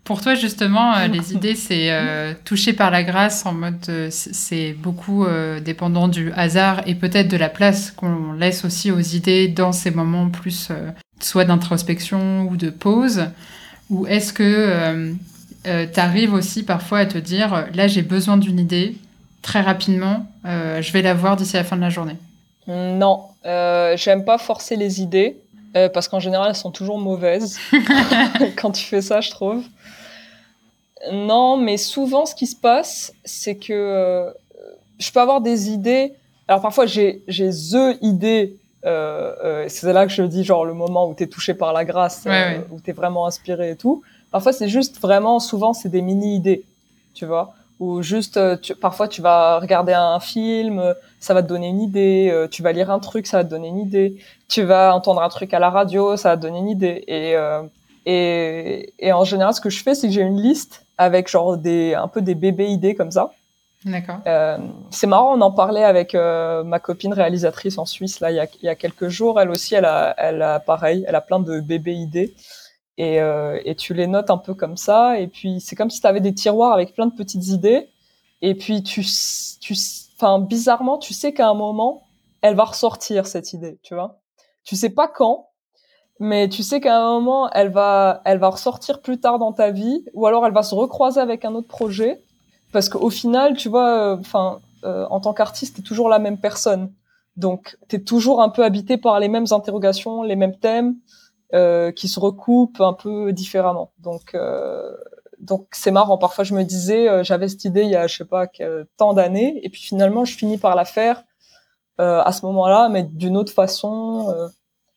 [0.06, 4.08] Pour toi, justement, euh, les idées, c'est euh, toucher par la grâce en mode, euh,
[4.10, 5.26] c'est beaucoup
[5.62, 9.90] dépendant du hasard et peut-être de la place qu'on laisse aussi aux idées dans ces
[9.90, 10.70] moments plus
[11.20, 13.26] soit d'introspection ou de pause.
[13.90, 15.14] Ou est-ce que
[15.66, 18.96] tu arrives aussi parfois à te dire, là, j'ai besoin d'une idée,
[19.42, 22.16] très rapidement, je vais la voir d'ici la fin de la journée
[22.68, 25.36] Non, j'aime pas forcer les idées.
[25.92, 27.58] parce qu'en général, elles sont toujours mauvaises
[28.56, 29.62] quand tu fais ça, je trouve.
[31.12, 34.30] Non, mais souvent, ce qui se passe, c'est que euh,
[34.98, 36.12] je peux avoir des idées.
[36.48, 38.56] Alors parfois, j'ai j'ai the idée.
[38.84, 41.72] Euh, euh, c'est là que je dis genre le moment où tu es touché par
[41.72, 44.02] la grâce, euh, où tu es vraiment inspiré et tout.
[44.30, 46.64] Parfois, c'est juste vraiment, souvent, c'est des mini-idées,
[47.14, 47.54] tu vois.
[47.78, 52.46] Ou juste, tu, parfois, tu vas regarder un film, ça va te donner une idée.
[52.50, 54.16] tu vas lire un truc, ça va te donner une idée.
[54.48, 57.04] Tu vas entendre un truc à la radio, ça va te donner une idée.
[57.06, 57.36] Et,
[58.06, 61.56] et, et en général, ce que je fais, c'est que j'ai une liste avec genre
[61.56, 63.32] des un peu des bébés idées comme ça.
[63.84, 64.18] D'accord.
[64.26, 64.58] Euh,
[64.90, 68.40] c'est marrant, on en parlait avec euh, ma copine réalisatrice en Suisse là il y
[68.40, 69.40] a, il y a quelques jours.
[69.40, 72.34] Elle aussi, elle a, elle a pareil, elle a plein de bébés idées
[72.98, 75.18] et, euh, et tu les notes un peu comme ça.
[75.20, 77.88] Et puis c'est comme si tu avais des tiroirs avec plein de petites idées.
[78.42, 79.04] Et puis tu,
[79.60, 79.74] tu,
[80.16, 82.06] enfin bizarrement, tu sais qu'à un moment,
[82.42, 84.18] elle va ressortir cette idée, tu vois.
[84.64, 85.48] Tu sais pas quand,
[86.18, 89.70] mais tu sais qu'à un moment, elle va, elle va ressortir plus tard dans ta
[89.70, 92.22] vie, ou alors elle va se recroiser avec un autre projet,
[92.72, 96.38] parce qu'au final, tu vois, euh, enfin, euh, en tant qu'artiste, t'es toujours la même
[96.38, 96.92] personne,
[97.36, 100.96] donc t'es toujours un peu habité par les mêmes interrogations, les mêmes thèmes,
[101.54, 103.92] euh, qui se recoupent un peu différemment.
[103.98, 104.92] Donc, euh,
[105.38, 106.18] donc c'est marrant.
[106.18, 108.46] Parfois, je me disais, j'avais cette idée il y a, je sais pas,
[108.96, 111.24] tant d'années, et puis finalement, je finis par la faire
[111.98, 114.34] à ce moment-là, mais d'une autre façon.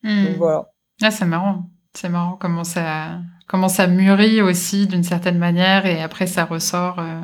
[0.04, 0.26] Hmm.
[0.26, 0.70] Donc voilà.
[1.02, 1.70] Ah, c'est marrant.
[1.94, 7.00] C'est marrant comment ça, comment ça mûrit aussi d'une certaine manière et après ça ressort
[7.00, 7.22] euh,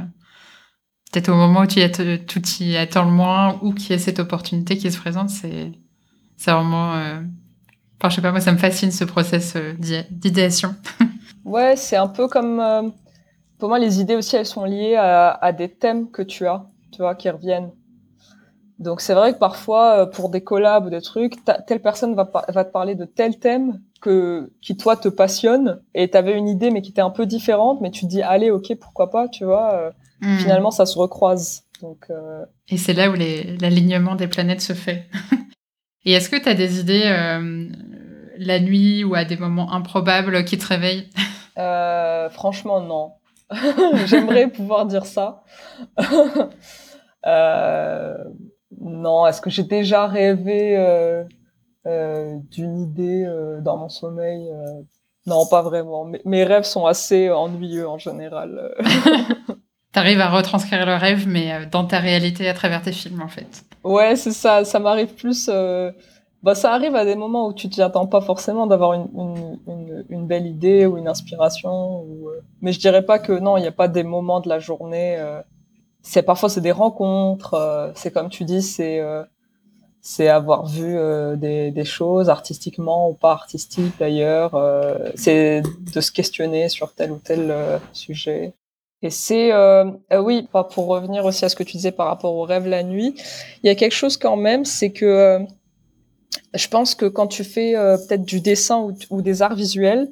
[1.11, 4.77] peut-être au moment où tu y, attends le moins ou qu'il y a cette opportunité
[4.77, 5.29] qui se présente.
[5.29, 5.71] C'est,
[6.35, 7.21] c'est vraiment.
[7.99, 9.73] Enfin, je sais pas, moi ça me fascine ce process euh,
[10.09, 10.75] d'idéation.
[11.45, 12.59] ouais, c'est un peu comme.
[12.59, 12.89] Euh,
[13.57, 16.65] pour moi, les idées aussi, elles sont liées à, à des thèmes que tu as,
[16.91, 17.71] tu vois, qui reviennent.
[18.79, 21.35] Donc c'est vrai que parfois, euh, pour des collabs ou des trucs,
[21.65, 26.09] telle personne va, va te parler de tel thème que qui toi te passionne et
[26.09, 28.51] tu avais une idée mais qui était un peu différente, mais tu te dis allez
[28.51, 29.93] ok pourquoi pas, tu vois.
[30.19, 30.37] Hmm.
[30.39, 31.63] Finalement ça se recroise.
[31.81, 32.45] Donc euh...
[32.69, 35.05] et c'est là où l'alignement des planètes se fait.
[36.05, 37.67] et est-ce que tu as des idées euh,
[38.37, 41.09] la nuit ou à des moments improbables qui te réveillent?
[42.31, 43.13] Franchement non.
[44.05, 45.43] J'aimerais pouvoir dire ça.
[47.27, 48.15] euh,
[48.81, 51.23] non, est-ce que j'ai déjà rêvé euh,
[51.85, 54.49] euh, d'une idée euh, dans mon sommeil
[55.25, 56.09] Non, pas vraiment.
[56.25, 58.73] mes rêves sont assez ennuyeux en général.
[59.91, 63.63] T'arrives à retranscrire le rêve, mais dans ta réalité à travers tes films, en fait.
[63.83, 64.65] Ouais, c'est ça.
[64.65, 65.49] Ça m'arrive plus.
[66.45, 69.07] Bah, ça arrive à des moments où tu t'y attends pas forcément d'avoir une,
[69.67, 72.03] une, une, belle idée ou une inspiration.
[72.03, 72.29] Ou,
[72.61, 75.17] Mais je dirais pas que non, il n'y a pas des moments de la journée
[76.05, 79.23] c'est parfois c'est des rencontres, euh, c'est comme tu dis, c'est euh,
[80.01, 80.95] c'est avoir vu
[81.35, 84.51] des, des, choses artistiquement ou pas artistiques d'ailleurs.
[85.15, 87.51] c'est de se questionner sur tel ou tel
[87.91, 88.53] sujet.
[89.01, 89.51] Et c'est
[90.15, 92.83] oui, pas pour revenir aussi à ce que tu disais par rapport au rêve la
[92.83, 93.15] nuit,
[93.63, 95.39] il y a quelque chose quand même, c'est que
[96.53, 100.11] je pense que quand tu fais euh, peut-être du dessin ou, des arts visuels,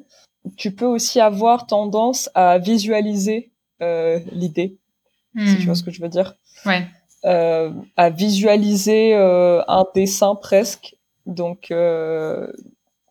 [0.56, 3.50] tu peux aussi avoir tendance à visualiser
[3.82, 4.76] euh, l'idée,
[5.36, 5.76] si tu vois hmm.
[5.76, 6.36] ce que je veux dire.
[6.66, 6.86] Ouais.
[7.24, 10.96] Euh, à visualiser un dessin presque.
[11.24, 11.72] Donc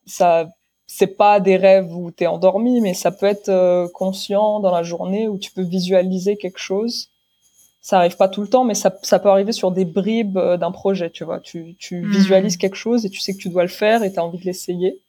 [0.06, 0.50] ça,
[0.86, 4.84] c'est pas des rêves où tu es endormi, mais ça peut être conscient dans la
[4.84, 7.10] journée où tu peux visualiser quelque chose
[7.84, 10.56] ça arrive pas tout le temps, mais ça, ça peut arriver sur des bribes euh,
[10.56, 11.42] d'un projet, tu vois.
[11.42, 12.12] Tu, tu hmm.
[12.12, 14.40] visualises quelque chose et tu sais que tu dois le faire et tu as envie
[14.40, 15.02] de l'essayer.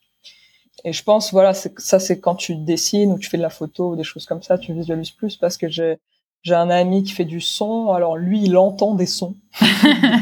[0.84, 3.92] Et je pense, voilà, ça c'est quand tu dessines ou tu fais de la photo
[3.92, 5.98] ou des choses comme ça, tu visualises plus parce que j'ai
[6.42, 9.36] j'ai un ami qui fait du son, alors lui il entend des sons.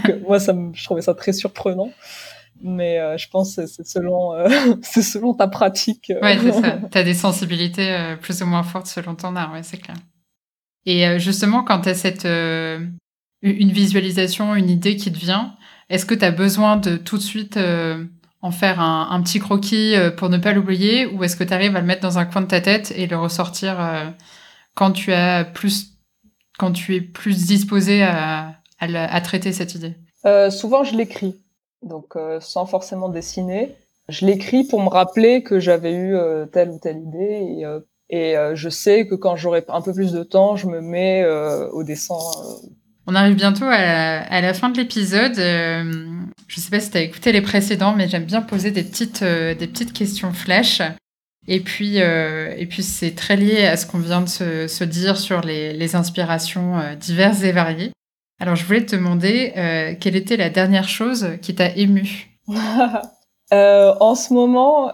[0.09, 1.90] Euh, moi ça me, je trouvais ça très surprenant.
[2.61, 4.32] Mais euh, je pense que c'est selon,
[4.82, 6.12] c'est selon ta pratique.
[6.20, 6.78] Ouais, c'est ça.
[6.90, 9.96] Tu as des sensibilités plus ou moins fortes selon ton art, ouais, c'est clair.
[10.87, 12.80] Et euh, justement, quand tu as cette, euh,
[13.43, 15.57] une visualisation, une idée qui te vient,
[15.89, 18.05] est-ce que tu as besoin de tout de suite euh,
[18.41, 21.07] en faire un, petit croquis pour ne pas l'oublier?
[21.07, 23.07] Ou est-ce que tu arrives à le mettre dans un coin de ta tête et
[23.07, 23.78] le ressortir
[24.74, 25.93] quand tu as plus
[26.59, 29.95] quand tu es plus disposé à, à, traiter cette idée?
[30.51, 31.37] Souvent, je l'écris,
[31.83, 33.76] donc sans forcément dessiner.
[34.09, 36.16] Je l'écris pour me rappeler que j'avais eu
[36.53, 37.64] telle ou telle idée et
[38.12, 41.22] et euh, je sais que quand j'aurai un peu plus de temps, je me mets
[41.24, 42.14] euh, au dessin.
[42.14, 42.68] Euh.
[43.06, 45.34] On arrive bientôt à la, fin de l'épisode.
[45.34, 48.84] je ne sais pas si tu as écouté les précédents, mais j'aime bien poser des
[48.84, 50.82] petites, des petites questions flash.
[51.48, 55.16] Et puis, et puis c'est très lié à ce qu'on vient de se, se, dire
[55.16, 57.90] sur les, les inspirations diverses et variées.
[58.38, 62.30] Alors, je voulais te demander quelle était la dernière chose qui t'a ému
[63.50, 64.92] En ce moment,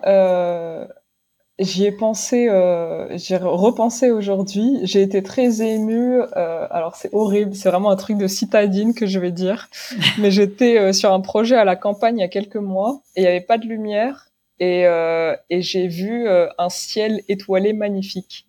[1.58, 4.78] J'y ai pensé, euh, j'ai repensé aujourd'hui.
[4.84, 6.20] J'ai été très émue.
[6.36, 9.68] Euh, alors c'est horrible, c'est vraiment un truc de citadine que je vais dire.
[10.18, 13.22] Mais j'étais euh, sur un projet à la campagne il y a quelques mois et
[13.22, 14.30] il n'y avait pas de lumière
[14.60, 18.46] et, euh, et j'ai vu euh, un ciel étoilé magnifique.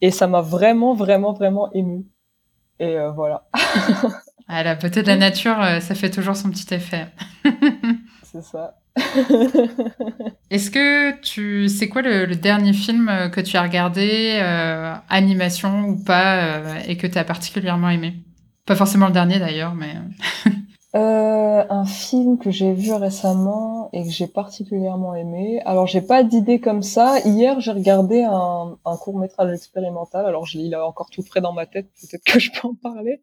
[0.00, 2.06] Et ça m'a vraiment, vraiment, vraiment émue.
[2.80, 3.48] Et voilà.
[4.48, 7.08] ah, la beauté de la nature, ça fait toujours son petit effet.
[8.30, 8.78] c'est ça.
[10.50, 16.02] Est-ce que tu sais quoi le, dernier film que tu as regardé, euh, animation ou
[16.02, 18.14] pas, euh, et que tu as particulièrement aimé?
[18.66, 19.94] Pas forcément le dernier d'ailleurs, mais.
[20.94, 25.60] Euh, un film que j'ai vu récemment et que j'ai particulièrement aimé.
[25.66, 27.20] Alors j'ai pas d'idée comme ça.
[27.26, 30.24] Hier j'ai regardé un, un court métrage expérimental.
[30.24, 31.88] Alors je l'ai encore tout frais dans ma tête.
[32.00, 33.20] Peut-être que je peux en parler.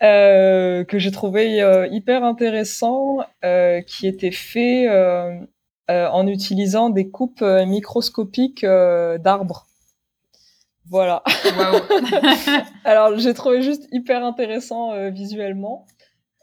[0.00, 4.88] Euh, que j'ai trouvé euh, hyper intéressant, euh, qui était fait
[5.88, 9.66] en utilisant des coupes microscopiques d'arbres.
[10.90, 11.22] Voilà.
[12.84, 15.86] Alors j'ai trouvé juste hyper intéressant visuellement.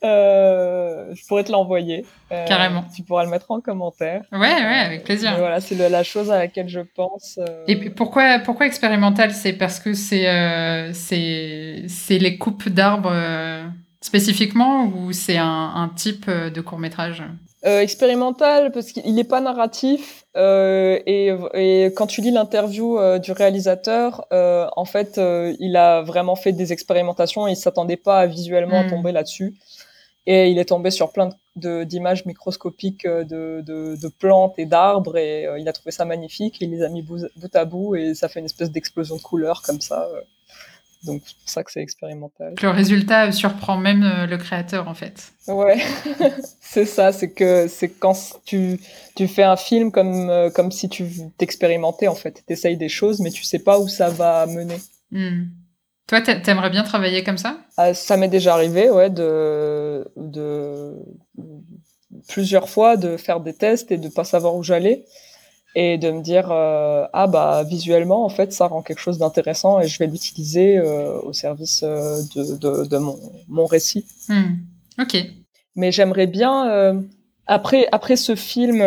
[0.04, 2.06] Euh, je pourrais te l'envoyer.
[2.32, 2.86] Euh, Carrément.
[2.96, 4.22] Tu pourras le mettre en commentaire.
[4.32, 5.36] Ouais, ouais, avec plaisir.
[5.38, 7.40] voilà, c'est la chose à laquelle je pense.
[7.40, 7.64] Euh.
[7.68, 9.32] Et pourquoi, pourquoi expérimental?
[9.32, 13.14] C'est parce que c'est c'est les coupes d'arbres
[14.02, 17.24] spécifiquement ou c'est un, un, type de court métrage
[17.66, 24.86] expérimental parce qu'il n'est pas narratif et, et, quand tu lis l'interview du réalisateur, en
[24.86, 25.20] fait,
[25.60, 28.90] il a vraiment fait des expérimentations et il s'attendait pas visuellement à hmm.
[28.90, 29.56] tomber là-dessus.
[30.28, 35.18] Et il est tombé sur plein d'images microscopiques euh, de, de, de plantes et d'arbres
[35.18, 36.62] et euh, il a trouvé ça magnifique.
[36.62, 39.22] Et il les a mis bout, à bout et ça fait une espèce d'explosion de
[39.22, 40.10] couleurs comme ça.
[41.08, 41.12] Euh.
[41.12, 42.56] Donc c'est pour ça que c'est expérimental.
[42.62, 45.32] Le résultat surprend même le créateur en fait.
[45.48, 45.78] Ouais,
[46.62, 47.12] c'est ça.
[47.12, 48.80] C'est que c'est quand tu,
[49.16, 51.06] tu fais un film comme, comme si tu
[51.38, 52.44] t'expérimentais en fait.
[52.48, 54.78] Tu essayes des choses mais tu sais pas où ça va mener.
[55.12, 55.46] Hmm.
[56.08, 57.58] Toi, t'aimerais bien travailler comme ça?
[57.78, 60.94] Ah, Ça m'est déjà arrivé, ouais, de, de
[62.28, 65.06] plusieurs fois de faire des tests et de pas savoir où j'allais
[65.76, 69.82] et de me dire euh, ah bah visuellement en fait ça rend quelque chose d'intéressant
[69.82, 73.20] et je vais l'utiliser euh, au service euh, de, de, de mon,
[73.50, 74.06] mon, récit.
[74.30, 74.56] Hmm.
[75.00, 75.18] Ok.
[75.76, 77.04] Mais j'aimerais bien
[77.48, 78.82] après après ce film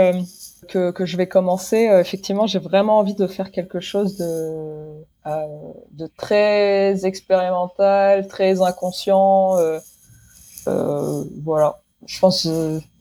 [0.69, 5.05] que, que je vais commencer effectivement j'ai vraiment envie de faire quelque chose de
[5.93, 9.57] de très expérimental, très inconscient.
[10.65, 11.83] Voilà.
[12.07, 12.49] Je pense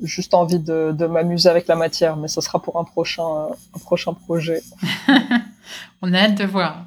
[0.01, 4.13] juste envie de, m'amuser avec la matière, mais ce sera pour un prochain, un prochain
[4.13, 4.61] projet.
[6.01, 6.85] On a hâte de voir.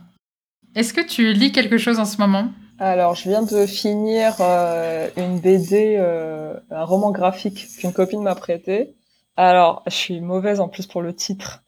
[0.74, 2.50] Est-ce que tu lis quelque chose en ce moment?
[2.78, 8.34] Alors, je viens de finir euh, une BD, euh, un roman graphique qu'une copine m'a
[8.34, 8.94] prêté.
[9.36, 11.62] Alors, je suis mauvaise en plus pour le titre.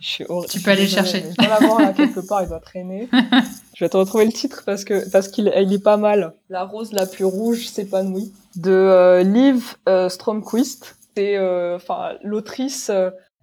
[0.00, 1.24] Je suis tu peux aller chercher.
[1.30, 3.08] Je dois l'avoir là quelque part, il doit traîner.
[3.74, 6.34] je vais te retrouver le titre parce que parce qu'il il est pas mal.
[6.48, 10.96] La rose la plus rouge s'épanouit de euh, Liv euh, Stromquist.
[11.16, 11.38] C'est
[11.76, 12.90] enfin l'autrice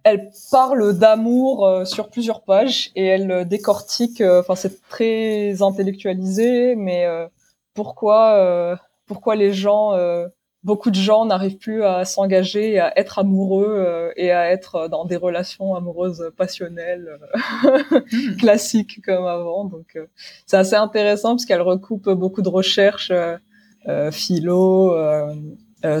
[0.04, 4.20] elle parle d'amour euh, sur plusieurs pages et elle euh, décortique.
[4.20, 7.06] Euh, enfin, c'est très intellectualisé, mais
[7.74, 9.92] pourquoi, pourquoi les gens,
[10.64, 15.16] beaucoup de gens n'arrivent plus à s'engager, à être amoureux et à être dans des
[15.16, 17.18] relations amoureuses passionnelles
[17.64, 18.36] hmm.
[18.38, 19.64] classiques comme avant.
[19.64, 19.98] Donc,
[20.46, 23.12] c'est assez intéressant parce qu'elle recoupe beaucoup de recherches
[24.12, 24.94] philo
[25.84, 26.00] euh,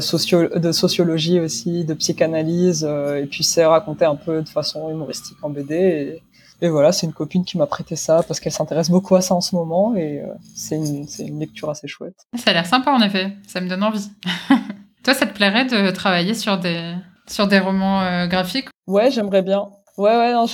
[0.56, 5.38] de sociologie aussi, de psychanalyse, euh, et puis c'est raconté un peu de façon humoristique
[5.42, 5.74] en BD.
[5.74, 6.22] Et,
[6.68, 9.40] voilà, c'est une copine qui m'a prêté ça parce qu'elle s'intéresse beaucoup à ça en
[9.40, 12.26] ce moment, et euh, c'est une, une, lecture assez chouette.
[12.34, 14.10] Ça a l'air sympa en effet, ça me donne envie.
[15.04, 16.94] Toi, ça te plairait de travailler sur des,
[17.26, 18.68] sur des romans graphiques?
[18.86, 19.68] Ouais, j'aimerais bien.
[19.98, 20.46] Ouais, ouais, non,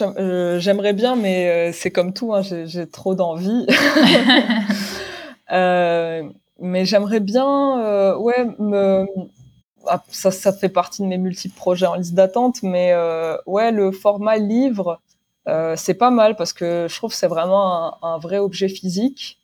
[0.59, 3.67] j'aimerais bien, mais c'est comme tout, hein, j'ai trop d'envie.
[5.53, 6.23] euh,
[6.59, 9.07] mais j'aimerais bien, euh, ouais, me...
[9.87, 13.71] Ah, ça, ça fait partie de mes multiples projets en liste d'attente, mais euh, ouais,
[13.71, 15.08] le format livre, euh,
[15.76, 19.38] c'est pas mal parce que je trouve que c'est vraiment un, un, vrai objet physique.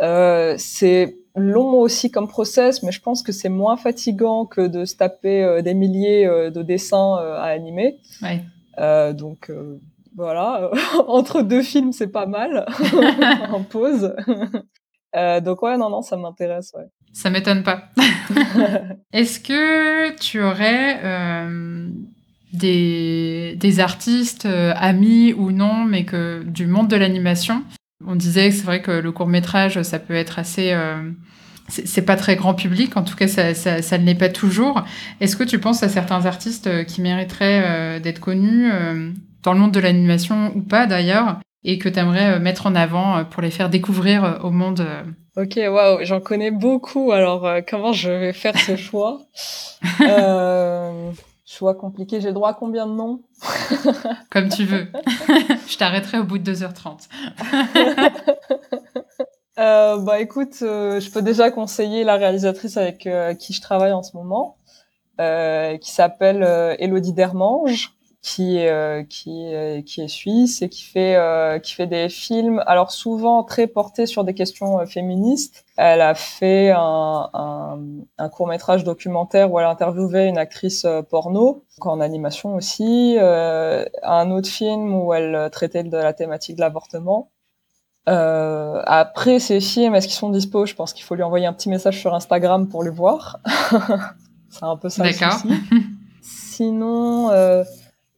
[0.00, 4.84] Euh, c'est long aussi comme process, mais je pense que c'est moins fatigant que de
[4.84, 7.98] se taper euh, des milliers euh, de dessins à animer.
[8.22, 8.42] Ouais.
[9.14, 9.50] donc
[10.14, 10.70] voilà,
[11.06, 12.66] entre deux films, c'est pas mal
[13.52, 14.14] en pause.
[15.14, 16.86] Euh, donc ouais, non, non, ça m'intéresse, ouais.
[17.12, 17.90] Ça m'étonne pas.
[19.12, 21.90] Est-ce que tu aurais euh,
[22.52, 27.62] des, des artistes euh, amis ou non, mais que du monde de l'animation
[28.06, 30.74] On disait que c'est vrai que le court métrage, ça peut être assez
[31.68, 34.84] c'est pas très grand public, en tout cas ça, ça, ça ne l'est pas toujours.
[35.20, 38.68] Est-ce que tu penses à certains artistes qui mériteraient d'être connus
[39.42, 42.74] dans le monde de l'animation ou pas d'ailleurs et que tu aimerais euh, mettre en
[42.74, 44.86] avant euh, pour les faire découvrir euh, au monde
[45.36, 47.12] Ok, waouh, j'en connais beaucoup.
[47.12, 49.20] Alors, comment je vais faire ce choix?
[50.00, 51.10] Euh,
[51.52, 52.22] Choix compliqué.
[52.22, 53.20] J'ai droit à combien de noms?
[54.30, 54.86] Comme tu veux.
[55.68, 57.08] je t'arrêterai au bout de 2h30.
[59.58, 63.06] euh, bah écoute, je peux déjà conseiller la réalisatrice avec
[63.38, 64.56] qui je travaille en ce moment,
[65.18, 66.42] qui s'appelle
[66.78, 69.52] Elodie Dermange qui euh, qui
[69.84, 74.06] qui est suisse et qui fait euh, qui fait des films alors souvent très portés
[74.06, 75.64] sur des questions euh, féministes.
[75.76, 77.78] Elle a fait un, un,
[78.18, 83.16] un court métrage documentaire où elle a interviewé une actrice porno en animation aussi.
[83.18, 87.30] un autre film où elle traitait de la thématique de l'avortement.
[88.06, 90.66] après ces films, est-ce qu'ils sont dispo?
[90.66, 93.40] Je pense qu'il faut lui envoyer un petit message sur Instagram pour les voir.
[94.50, 95.02] C'est un peu ça.
[95.02, 95.40] D'accord.
[96.20, 97.30] Sinon.
[97.30, 97.64] Euh,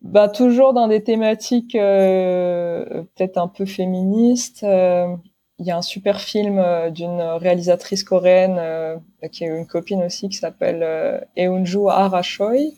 [0.05, 4.63] bah, toujours dans des thématiques euh, peut-être un peu féministes.
[4.63, 5.17] Euh,
[5.59, 8.61] il y a un super film euh, d'une réalisatrice coréenne
[9.33, 12.75] qui est une copine aussi qui s'appelle Eunju Arashoy,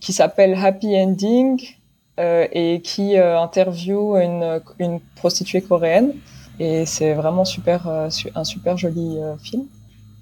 [0.00, 1.62] qui s'appelle Happy Ending
[2.18, 6.12] et qui interviewe une, une prostituée coréenne.
[6.58, 9.64] Et c'est vraiment super, un super joli film.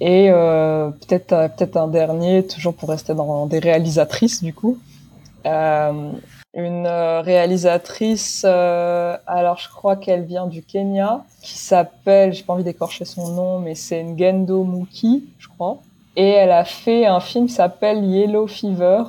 [0.00, 4.78] Et peut-être peut-être un dernier, toujours pour rester dans des réalisatrices du coup.
[6.56, 12.52] Une euh, réalisatrice, euh, alors je crois qu'elle vient du Kenya, qui s'appelle, j'ai pas
[12.52, 15.78] envie d'écorcher son nom, mais c'est Ngendo Muki, je crois.
[16.14, 19.02] Et elle a fait un film qui s'appelle Yellow Fever,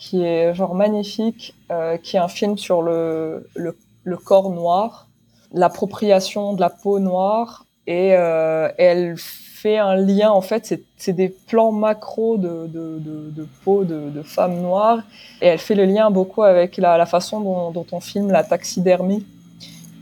[0.00, 5.06] qui est genre magnifique, euh, qui est un film sur le, le, le corps noir,
[5.52, 9.14] l'appropriation de la peau noire, et euh, elle
[9.60, 14.10] fait un lien, en fait, c'est des plans macro de, de, de, de peau de,
[14.10, 15.00] de, femmes noires,
[15.42, 18.44] et elle fait le lien beaucoup avec la, la façon dont, dont, on filme la
[18.44, 19.24] taxidermie.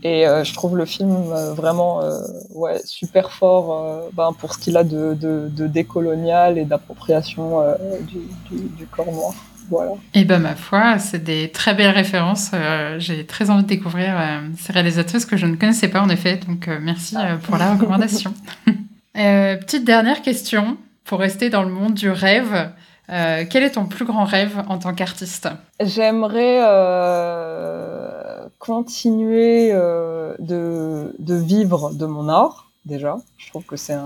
[0.03, 2.19] Et euh, je trouve le film euh, vraiment euh,
[2.53, 7.59] ouais, super fort ben, pour ce qu'il a de, de, décolonial et d'appropriation
[8.01, 9.33] du, du, du, corps noir.
[9.69, 9.93] Voilà.
[10.13, 12.51] Et ben ma foi, c'est des très belles références.
[12.99, 14.13] J'ai très envie de découvrir
[14.57, 16.39] ces réalisatrices que je ne connaissais pas en effet.
[16.47, 18.33] Donc merci pour la recommandation.
[19.17, 22.71] Euh, petite dernière question pour rester dans le monde du rêve.
[23.09, 25.47] Euh, quel est ton plus grand rêve en tant qu'artiste?
[25.79, 33.17] J'aimerais euh, continuer euh, de, de, vivre de mon art, déjà.
[33.37, 33.97] Je trouve que c'est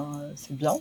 [0.51, 0.75] bien.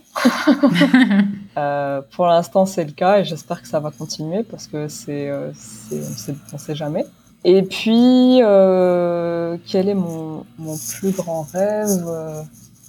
[2.15, 5.47] Pour l'instant, c'est le cas et j'espère que ça va continuer parce que c'est on
[6.53, 7.05] ne sait jamais.
[7.43, 8.39] Et puis,
[9.65, 12.05] quel est mon, mon plus grand rêve?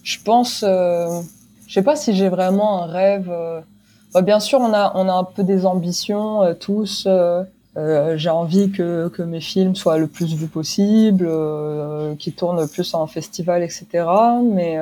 [0.03, 1.21] Je pense, euh,
[1.67, 3.31] je sais pas si j'ai vraiment un rêve.
[4.13, 7.09] Bah, bien sûr, on a, on a un peu des ambitions tous.
[7.77, 11.29] j'ai envie que, que mes films soient le plus vus possible,
[12.19, 14.05] qu'ils tournent le plus en festival, etc.
[14.43, 14.79] Mais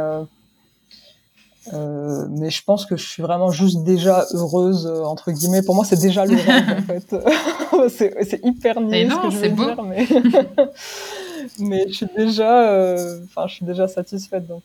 [1.74, 5.62] euh, mais je pense que je suis vraiment juste déjà heureuse euh, entre guillemets.
[5.62, 6.82] Pour moi, c'est déjà le rêve en
[7.88, 8.24] fait.
[8.24, 10.06] c'est hyper niais ce que je veux dire, mais
[11.58, 14.46] mais je suis déjà, euh, enfin, je suis déjà satisfaite.
[14.46, 14.62] Donc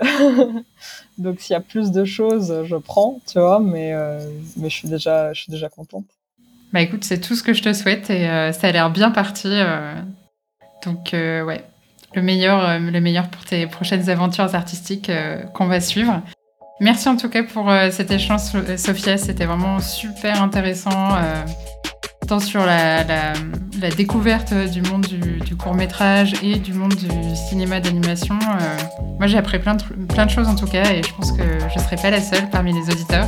[1.18, 3.60] donc s'il y a plus de choses, je prends, tu vois.
[3.60, 3.94] Mais
[4.56, 6.06] mais je suis déjà, je suis déjà contente.
[6.72, 9.50] Bah écoute, c'est tout ce que je te souhaite et ça a l'air bien parti.
[10.84, 11.64] donc ouais,
[12.14, 16.22] le meilleur, euh, le meilleur pour tes prochaines aventures artistiques euh, qu'on va suivre.
[16.80, 18.40] Merci en tout cas pour euh, cet échange,
[18.76, 19.16] Sophia.
[19.16, 21.18] C'était vraiment super intéressant,
[22.26, 23.04] tant sur la,
[23.88, 27.08] découverte du monde du, court métrage et du monde du
[27.48, 28.38] cinéma d'animation.
[29.18, 31.42] moi, j'ai appris plein de, plein de choses en tout cas, et je pense que
[31.42, 33.26] je ne serai pas la seule parmi les auditeurs.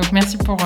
[0.00, 0.56] Donc, merci pour,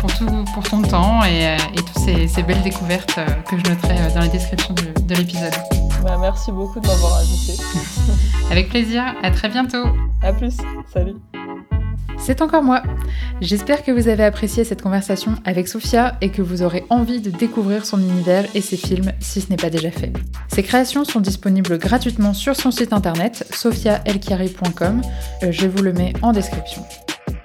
[0.00, 4.28] pour, tout, pour ton temps et, toutes ces, belles découvertes que je noterai dans la
[4.28, 5.54] description de l'épisode.
[6.04, 7.54] Bah, merci beaucoup de m'avoir invité.
[8.50, 9.86] Avec plaisir, à très bientôt.
[10.22, 10.58] À plus,
[10.92, 11.16] salut.
[12.18, 12.82] C'est encore moi.
[13.40, 17.30] J'espère que vous avez apprécié cette conversation avec Sophia et que vous aurez envie de
[17.30, 20.12] découvrir son univers et ses films si ce n'est pas déjà fait.
[20.48, 25.02] Ses créations sont disponibles gratuitement sur son site internet sophiaelchiari.com.
[25.42, 26.82] Euh, je vous le mets en description.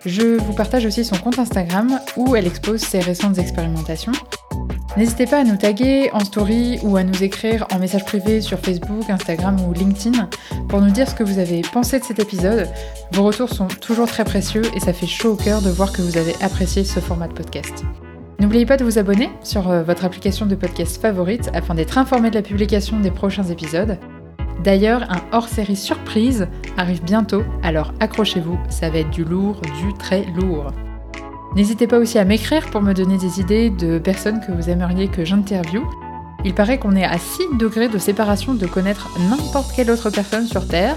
[0.06, 4.14] Je vous partage aussi son compte Instagram où elle expose ses récentes expérimentations
[4.98, 8.60] N'hésitez pas à nous taguer en story ou à nous écrire en message privé sur
[8.60, 10.30] Facebook, Instagram ou LinkedIn
[10.68, 12.68] pour nous dire ce que vous avez pensé de cet épisode.
[13.12, 16.02] Vos retours sont toujours très précieux et ça fait chaud au cœur de voir que
[16.02, 17.86] vous avez apprécié ce format de podcast.
[18.40, 22.30] N'oubliez pas de vous abonner sur euh, votre application de podcast favorite afin d'être informé
[22.30, 23.98] de la publication des prochains épisodes.
[24.64, 30.26] D'ailleurs, un hors-série surprise arrive bientôt, alors accrochez-vous, ça va être du lourd, du très
[30.36, 30.72] lourd.
[31.56, 35.08] N'hésitez pas aussi à m'écrire pour me donner des idées de personnes que vous aimeriez
[35.08, 35.84] que j'interviewe.
[36.46, 40.46] Il paraît qu'on est à 6 degrés de séparation de connaître n'importe quelle autre personne
[40.46, 40.96] sur Terre.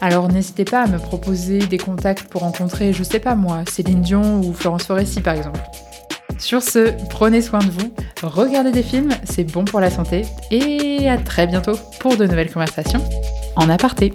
[0.00, 4.02] Alors n'hésitez pas à me proposer des contacts pour rencontrer, je sais pas moi, Céline
[4.02, 5.60] Dion ou Florence Foresti par exemple.
[6.38, 7.90] Sur ce, prenez soin de vous,
[8.22, 12.52] regardez des films, c'est bon pour la santé, et à très bientôt pour de nouvelles
[12.52, 13.02] conversations
[13.56, 14.12] en aparté.